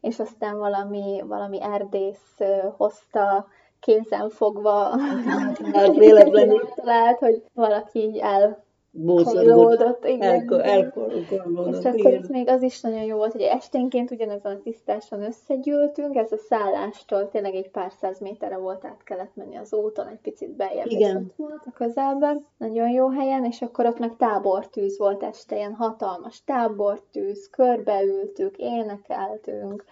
és 0.00 0.18
aztán 0.18 0.58
valami, 0.58 1.22
valami 1.26 1.62
erdész 1.62 2.38
hozta 2.76 3.46
kézen 3.80 4.30
fogva, 4.30 4.90
talált, 6.74 7.18
hogy 7.18 7.42
valaki 7.54 7.98
így 7.98 8.16
el 8.16 8.64
bózolódott, 8.96 10.04
igen. 10.04 10.32
Elko, 10.32 10.54
És 10.56 11.84
akkor 11.84 11.94
igen. 11.94 12.26
még 12.28 12.48
az 12.48 12.62
is 12.62 12.80
nagyon 12.80 13.02
jó 13.02 13.16
volt, 13.16 13.32
hogy 13.32 13.40
esténként 13.40 14.10
ugyanezen 14.10 14.52
a 14.56 14.60
tisztáson 14.62 15.22
összegyűltünk, 15.22 16.16
ez 16.16 16.32
a 16.32 16.36
szállástól 16.36 17.28
tényleg 17.28 17.54
egy 17.54 17.70
pár 17.70 17.92
száz 18.00 18.20
méterre 18.20 18.56
volt, 18.56 18.84
át 18.84 19.02
kellett 19.04 19.34
menni 19.34 19.56
az 19.56 19.72
úton, 19.72 20.06
egy 20.06 20.20
picit 20.20 20.50
beljebb 20.50 20.86
igen. 20.86 21.32
volt 21.36 21.62
a 21.66 21.70
közelben, 21.70 22.46
nagyon 22.58 22.90
jó 22.90 23.08
helyen, 23.08 23.44
és 23.44 23.62
akkor 23.62 23.86
ott 23.86 23.98
meg 23.98 24.16
tábortűz 24.16 24.98
volt 24.98 25.22
este, 25.22 25.56
ilyen 25.56 25.74
hatalmas 25.74 26.44
tábortűz, 26.44 27.48
körbeültük, 27.50 28.56
énekeltünk, 28.56 29.84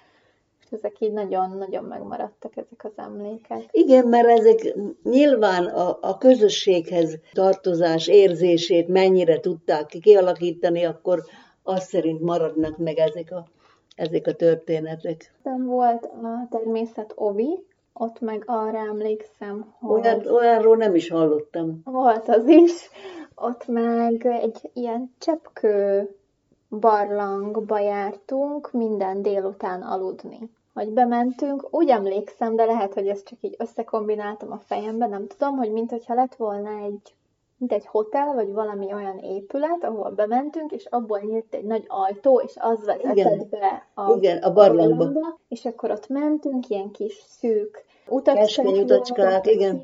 ezek 0.72 1.00
így 1.00 1.12
nagyon-nagyon 1.12 1.84
megmaradtak 1.84 2.56
ezek 2.56 2.84
az 2.84 2.92
emlékek. 2.96 3.68
Igen, 3.70 4.06
mert 4.06 4.28
ezek 4.28 4.74
nyilván 5.02 5.64
a, 5.64 5.98
a 6.00 6.18
közösséghez 6.18 7.18
tartozás 7.32 8.08
érzését 8.08 8.88
mennyire 8.88 9.40
tudták 9.40 9.86
kialakítani, 9.86 10.84
akkor 10.84 11.22
azt 11.62 11.88
szerint 11.88 12.20
maradnak 12.20 12.78
meg 12.78 12.98
ezek 12.98 13.30
a, 13.30 13.46
ezek 13.96 14.26
a 14.26 14.32
történetek. 14.32 15.34
Nem 15.42 15.66
volt 15.66 16.04
a 16.04 16.46
természet 16.50 17.12
ovi, 17.14 17.64
ott 17.92 18.20
meg 18.20 18.42
arra 18.46 18.78
emlékszem, 18.78 19.74
hogy... 19.78 20.00
Olyan, 20.00 20.26
olyanról 20.26 20.76
nem 20.76 20.94
is 20.94 21.10
hallottam. 21.10 21.80
Volt 21.84 22.28
az 22.28 22.46
is. 22.46 22.88
Ott 23.34 23.66
meg 23.66 24.26
egy 24.26 24.70
ilyen 24.72 25.14
cseppkő 25.18 26.08
barlangba 26.68 27.78
jártunk 27.78 28.72
minden 28.72 29.22
délután 29.22 29.82
aludni 29.82 30.50
hogy 30.74 30.88
bementünk, 30.88 31.66
úgy 31.70 31.88
emlékszem, 31.88 32.56
de 32.56 32.64
lehet, 32.64 32.94
hogy 32.94 33.08
ezt 33.08 33.28
csak 33.28 33.38
így 33.40 33.54
összekombináltam 33.58 34.52
a 34.52 34.58
fejembe, 34.58 35.06
nem 35.06 35.26
tudom, 35.26 35.56
hogy 35.56 35.72
mint 35.72 35.90
hogyha 35.90 36.14
lett 36.14 36.34
volna 36.34 36.70
egy, 36.84 37.14
mint 37.56 37.72
egy 37.72 37.86
hotel, 37.86 38.34
vagy 38.34 38.52
valami 38.52 38.92
olyan 38.92 39.18
épület, 39.18 39.84
ahol 39.84 40.10
bementünk, 40.10 40.72
és 40.72 40.84
abból 40.84 41.18
nyílt 41.18 41.54
egy 41.54 41.64
nagy 41.64 41.84
ajtó, 41.88 42.40
és 42.40 42.54
az 42.58 42.84
vezetett 42.84 43.16
Igen. 43.16 43.46
be 43.50 43.86
a, 43.94 44.16
Igen, 44.16 44.42
a 44.42 44.52
barlangba. 44.52 44.96
barlangba. 44.96 45.38
És 45.48 45.64
akkor 45.64 45.90
ott 45.90 46.08
mentünk, 46.08 46.68
ilyen 46.68 46.90
kis 46.90 47.14
szűk 47.26 47.84
utacskák, 48.08 48.66
utacskák, 48.66 49.46
igen. 49.46 49.82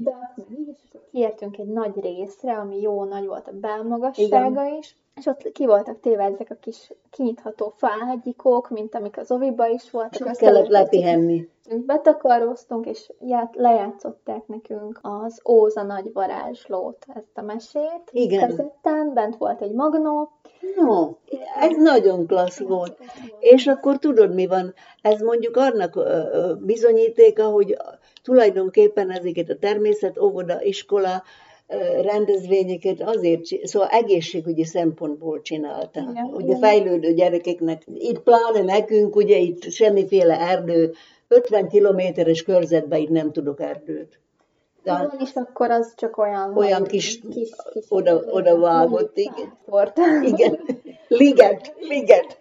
és 0.66 1.00
kiértünk 1.10 1.58
egy 1.58 1.68
nagy 1.68 2.00
részre, 2.00 2.56
ami 2.56 2.80
jó 2.80 3.04
nagy 3.04 3.26
volt 3.26 3.48
a 3.48 3.52
belmagassága 3.52 4.62
igen. 4.62 4.78
is, 4.78 4.96
és 5.18 5.26
ott 5.26 5.52
ki 5.52 5.66
voltak 5.66 6.00
téve 6.00 6.24
ezek 6.24 6.50
a 6.50 6.56
kis 6.60 6.92
kinyitható 7.10 7.72
fáhagyikók, 7.76 8.70
mint 8.70 8.94
amik 8.94 9.18
az 9.18 9.30
oviba 9.30 9.66
is 9.66 9.90
voltak. 9.90 10.12
Csak 10.12 10.36
kellett 10.36 10.68
lepihenni. 10.68 11.48
Betakaróztunk, 11.86 12.86
és 12.86 13.12
ját, 13.20 13.54
lejátszották 13.56 14.46
nekünk 14.46 14.98
az 15.02 15.40
Óza 15.48 15.82
nagy 15.82 16.12
varázslót, 16.12 17.06
ezt 17.14 17.38
a 17.38 17.42
mesét. 17.42 18.02
Igen. 18.10 18.48
Kazettán, 18.48 19.12
bent 19.14 19.36
volt 19.36 19.60
egy 19.62 19.72
magnó. 19.72 20.30
No, 20.76 21.10
ez 21.60 21.76
nagyon 21.76 22.26
klassz 22.26 22.60
volt. 22.60 22.98
És 23.38 23.66
akkor 23.66 23.98
tudod, 23.98 24.34
mi 24.34 24.46
van? 24.46 24.74
Ez 25.02 25.20
mondjuk 25.20 25.56
annak 25.56 25.98
bizonyítéka, 26.60 27.44
hogy 27.44 27.76
tulajdonképpen 28.22 29.10
ezeket 29.10 29.48
a 29.48 29.58
természet 29.58 30.18
óvoda 30.18 30.62
iskola 30.62 31.22
rendezvényeket 32.02 33.02
azért, 33.02 33.44
szóval 33.62 33.88
egészségügyi 33.88 34.64
szempontból 34.64 35.40
csinálták. 35.42 36.04
Igen, 36.10 36.24
ugye 36.24 36.44
igen. 36.44 36.58
fejlődő 36.58 37.12
gyerekeknek, 37.12 37.82
itt 37.94 38.18
pláne 38.18 38.60
nekünk, 38.60 39.16
ugye 39.16 39.36
itt 39.36 39.70
semmiféle 39.70 40.40
erdő, 40.40 40.92
50 41.28 41.68
kilométeres 41.68 42.42
körzetben 42.42 43.00
itt 43.00 43.08
nem 43.08 43.32
tudok 43.32 43.60
erdőt. 43.60 44.20
Tehát, 44.94 45.16
és 45.20 45.34
akkor 45.34 45.70
az 45.70 45.92
csak 45.96 46.18
olyan... 46.18 46.56
Olyan 46.56 46.84
kis, 46.84 47.20
kis, 47.30 47.50
kis 47.72 47.84
oda, 47.88 48.20
oda 48.30 48.58
vágott, 48.58 49.16
igen. 49.16 49.52
Igen. 50.22 50.58
Liget, 51.08 51.74
liget. 51.80 52.38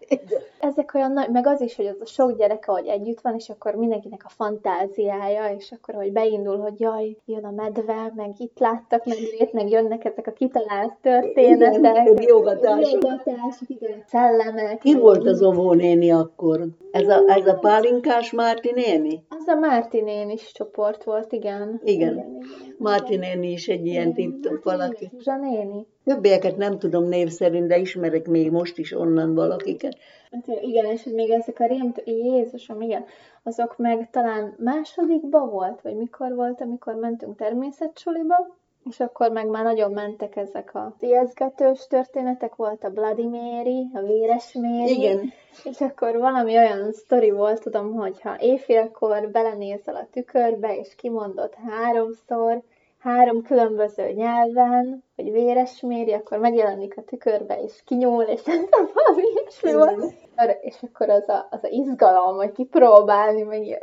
Ezek 0.60 0.92
olyan 0.94 1.12
nagy, 1.12 1.30
meg 1.30 1.48
az 1.48 1.62
is, 1.62 1.76
hogy 1.76 1.86
az 1.86 1.98
a 2.00 2.06
sok 2.06 2.38
gyerek, 2.38 2.64
ahogy 2.68 2.88
együtt 2.88 3.22
van, 3.22 3.36
és 3.36 3.50
akkor 3.50 3.76
mindenkinek 3.76 4.22
a 4.26 4.30
fantáziája, 4.30 5.56
és 5.58 5.72
akkor, 5.72 5.96
hogy 5.96 6.12
beindul, 6.12 6.58
hogy 6.58 6.80
jaj, 6.80 7.18
jön 7.26 7.44
a 7.46 7.52
medve, 7.52 8.12
meg 8.16 8.30
itt 8.38 8.60
láttak 8.60 9.06
medvét, 9.06 9.54
meg 9.54 9.70
jönnek 9.70 10.06
ezek 10.06 10.28
a 10.28 10.32
kitalált 10.32 10.94
történetek. 11.02 11.74
Igen, 11.74 12.16
riogatások. 12.16 13.02
Riogatások, 13.02 13.70
igen, 13.70 14.04
szellemek. 14.06 14.80
Ki 14.80 14.96
volt 14.96 15.26
az 15.26 15.44
óvónéni 15.44 16.12
akkor? 16.12 16.68
Ez 16.92 17.08
a, 17.08 17.24
ez 17.28 17.48
a 17.48 17.54
pálinkás 17.54 18.32
Márti 18.32 18.72
néni? 18.72 19.24
Az 19.30 19.48
a 19.48 19.56
Márti 19.56 20.02
nénis 20.02 20.52
csoport 20.52 21.04
volt, 21.04 21.32
igen. 21.32 21.82
Igen. 21.84 22.14
igen, 22.14 22.37
Márti 22.78 23.16
néni 23.16 23.52
is 23.52 23.68
egy 23.68 23.86
ilyen 23.86 24.14
tip 24.14 24.64
valaki. 24.64 25.10
Zsuzsa 25.12 25.38
néni. 25.38 25.88
Többieket 26.04 26.58
nem 26.58 26.80
tudom 26.80 27.04
név 27.04 27.30
szerint, 27.30 27.68
de 27.68 27.78
ismerek 27.78 28.28
még 28.28 28.52
most 28.52 28.78
is 28.78 28.92
onnan 28.92 29.36
valakiket. 29.36 29.98
Hát, 30.32 30.48
igen, 30.62 30.86
és 30.86 31.04
hogy 31.04 31.14
még 31.14 31.30
ezek 31.30 31.60
a 31.60 31.66
rémt, 31.66 32.02
Jézusom, 32.06 32.82
igen, 32.82 33.06
azok 33.44 33.78
meg 33.78 34.10
talán 34.10 34.56
másodikba 34.58 35.46
volt, 35.46 35.82
vagy 35.82 35.96
mikor 35.96 36.36
volt, 36.36 36.62
amikor 36.62 36.96
mentünk 36.96 37.38
természetsuliba, 37.38 38.58
és 38.90 39.00
akkor 39.00 39.32
meg 39.32 39.48
már 39.48 39.64
nagyon 39.64 39.92
mentek 39.92 40.36
ezek 40.36 40.76
a 40.76 40.96
ijeszgetős 41.00 41.88
történetek, 41.88 42.56
volt 42.56 42.84
a 42.84 42.90
Bloody 42.90 43.28
Mary, 43.28 43.88
a 43.94 44.00
Véres 44.02 44.54
Mary. 44.54 44.92
Igen. 44.92 45.34
És 45.64 45.82
akkor 45.82 46.18
valami 46.18 46.58
olyan 46.58 46.92
sztori 46.92 47.32
volt, 47.32 47.62
tudom, 47.62 47.94
hogy 47.94 48.22
ha 48.22 48.36
éjfélkor 48.40 49.30
belenézel 49.32 49.96
a 49.96 50.08
tükörbe, 50.12 50.78
és 50.78 50.96
kimondott 50.96 51.54
háromszor, 51.54 52.62
három 53.00 53.42
különböző 53.42 54.12
nyelven, 54.12 55.04
hogy 55.16 55.32
véres 55.32 55.82
méri, 55.82 56.14
akkor 56.14 56.38
megjelenik 56.38 56.98
a 56.98 57.04
tükörbe, 57.04 57.62
és 57.62 57.84
kinyúl, 57.86 58.24
és 58.24 58.44
nem 58.44 58.66
valami 58.94 59.24
ilyesmi 59.34 59.74
volt. 59.74 60.14
És 60.62 60.76
akkor 60.82 61.10
az 61.10 61.30
a, 61.30 61.48
az 61.52 61.64
a 61.64 61.68
izgalom, 61.68 62.36
hogy 62.36 62.52
kipróbálni, 62.52 63.42
meg 63.42 63.80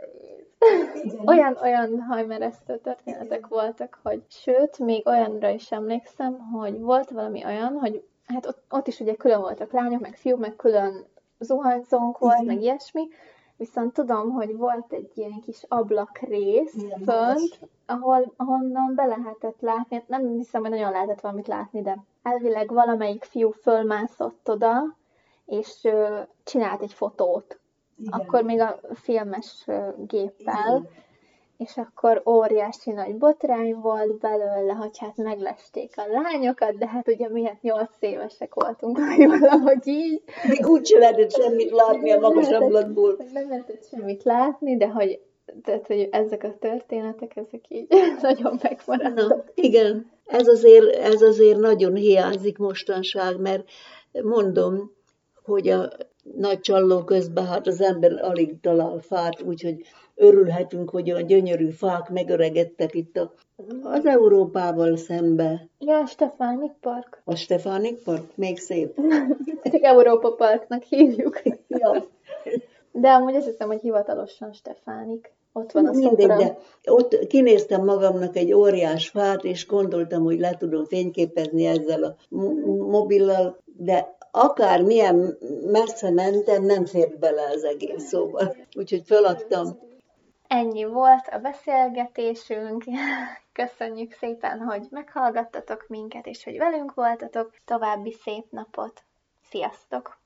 olyan, 1.26 1.58
olyan 1.62 2.00
hajmeresztő 2.00 2.78
történetek 2.78 3.46
voltak, 3.46 3.98
hogy 4.02 4.22
sőt, 4.28 4.78
még 4.78 5.06
olyanra 5.06 5.48
is 5.48 5.72
emlékszem, 5.72 6.38
hogy 6.38 6.80
volt 6.80 7.10
valami 7.10 7.44
olyan, 7.44 7.72
hogy 7.72 8.04
hát 8.26 8.46
ott, 8.46 8.62
ott 8.70 8.86
is 8.86 9.00
ugye 9.00 9.14
külön 9.14 9.40
voltak 9.40 9.72
lányok, 9.72 10.00
meg 10.00 10.16
fiúk, 10.16 10.38
meg 10.38 10.56
külön 10.56 11.06
zuhanyzónk 11.38 12.18
volt, 12.18 12.40
Igen. 12.40 12.54
meg 12.54 12.62
ilyesmi, 12.62 13.08
viszont 13.56 13.92
tudom, 13.92 14.30
hogy 14.30 14.56
volt 14.56 14.92
egy 14.92 15.10
ilyen 15.14 15.40
kis 15.40 15.64
ablakrész 15.68 16.74
Igen, 16.74 17.02
fönt, 17.02 17.58
ahol, 17.86 18.32
ahonnan 18.36 18.94
be 18.94 19.04
lehetett 19.04 19.60
látni, 19.60 19.96
hát 19.96 20.08
nem 20.08 20.28
hiszem, 20.28 20.60
hogy 20.60 20.70
nagyon 20.70 20.92
lehetett 20.92 21.20
valamit 21.20 21.46
látni, 21.46 21.82
de 21.82 21.98
elvileg 22.22 22.72
valamelyik 22.72 23.24
fiú 23.24 23.50
fölmászott 23.50 24.50
oda, 24.50 24.96
és 25.46 25.80
uh, 25.82 26.18
csinált 26.44 26.82
egy 26.82 26.92
fotót. 26.92 27.58
Igen. 27.98 28.20
Akkor 28.20 28.42
még 28.42 28.60
a 28.60 28.80
filmes 28.94 29.64
géppel, 30.06 30.76
Igen. 30.76 30.88
és 31.56 31.76
akkor 31.76 32.22
óriási 32.26 32.92
nagy 32.92 33.16
botrány 33.16 33.74
volt 33.74 34.18
belőle, 34.18 34.72
hogy 34.72 34.98
hát 34.98 35.16
meglesték 35.16 35.92
a 35.96 36.04
lányokat, 36.06 36.78
de 36.78 36.88
hát 36.88 37.08
ugye 37.08 37.28
mi 37.28 37.44
hát 37.44 37.62
nyolc 37.62 37.96
évesek 37.98 38.54
voltunk, 38.54 38.98
vagy 39.06 39.26
valahogy 39.26 39.86
így. 39.86 40.22
Még 40.48 40.66
úgy 40.66 40.86
sem 40.86 41.00
lehetett 41.00 41.32
semmit 41.32 41.70
látni 41.70 42.10
a 42.10 42.20
magas 42.20 42.48
ablakból. 42.48 43.16
Nem 43.32 43.48
lehetett 43.48 43.88
semmit 43.88 44.22
látni, 44.22 44.76
de 44.76 44.88
hogy 44.88 45.20
tehát, 45.62 45.86
hogy 45.86 46.08
ezek 46.10 46.44
a 46.44 46.58
történetek, 46.58 47.36
ezek 47.36 47.64
így 47.68 47.86
nagyon 48.22 48.58
megmaradtak. 48.62 49.28
Na, 49.28 49.44
igen, 49.54 50.10
ez 50.26 50.48
azért, 50.48 50.96
ez 50.96 51.22
azért 51.22 51.58
nagyon 51.58 51.94
hiányzik 51.94 52.58
mostanság, 52.58 53.40
mert 53.40 53.68
mondom, 54.22 54.92
hogy 55.44 55.68
a 55.68 55.88
nagy 56.36 56.60
csalló 56.60 57.04
közben 57.04 57.46
hát 57.46 57.66
az 57.66 57.80
ember 57.80 58.12
alig 58.22 58.60
talál 58.60 58.98
fát, 58.98 59.42
úgyhogy 59.42 59.82
örülhetünk, 60.14 60.90
hogy 60.90 61.10
a 61.10 61.20
gyönyörű 61.20 61.68
fák 61.68 62.10
megöregedtek 62.10 62.94
itt 62.94 63.16
a, 63.16 63.32
az 63.82 64.06
Európával 64.06 64.96
szembe. 64.96 65.68
Ja, 65.78 65.98
a 65.98 66.06
Stefánik 66.06 66.72
Park. 66.80 67.22
A 67.24 67.34
Stefánik 67.34 68.02
Park? 68.02 68.24
Még 68.34 68.58
szép. 68.58 69.00
Csak 69.72 69.82
Európa 69.82 70.32
Parknak 70.32 70.82
hívjuk. 70.82 71.42
ja. 71.68 72.06
De 72.92 73.08
amúgy 73.08 73.34
azt 73.34 73.46
hiszem, 73.46 73.68
hogy 73.68 73.80
hivatalosan 73.80 74.52
Stefánik. 74.52 75.32
Ott 75.52 75.72
van 75.72 75.86
a 75.86 75.92
Mindegy, 75.92 76.26
de 76.26 76.56
ott 76.84 77.26
kinéztem 77.26 77.84
magamnak 77.84 78.36
egy 78.36 78.52
óriás 78.52 79.08
fát, 79.08 79.44
és 79.44 79.66
gondoltam, 79.66 80.22
hogy 80.22 80.38
le 80.38 80.56
tudom 80.58 80.84
fényképezni 80.84 81.64
ezzel 81.64 82.02
a 82.02 82.16
mobillal, 82.66 83.58
de 83.64 84.16
akár 84.36 84.82
milyen 84.82 85.38
messze 85.66 86.10
mentem, 86.10 86.62
nem 86.62 86.86
fért 86.86 87.18
bele 87.18 87.42
az 87.50 87.64
egész 87.64 88.02
szóval. 88.02 88.56
Úgyhogy 88.76 89.02
feladtam. 89.06 89.78
Ennyi 90.48 90.84
volt 90.84 91.28
a 91.28 91.38
beszélgetésünk. 91.38 92.84
Köszönjük 93.52 94.12
szépen, 94.12 94.58
hogy 94.58 94.86
meghallgattatok 94.90 95.84
minket, 95.88 96.26
és 96.26 96.44
hogy 96.44 96.58
velünk 96.58 96.94
voltatok. 96.94 97.50
További 97.64 98.12
szép 98.12 98.44
napot. 98.50 99.02
Sziasztok! 99.50 100.22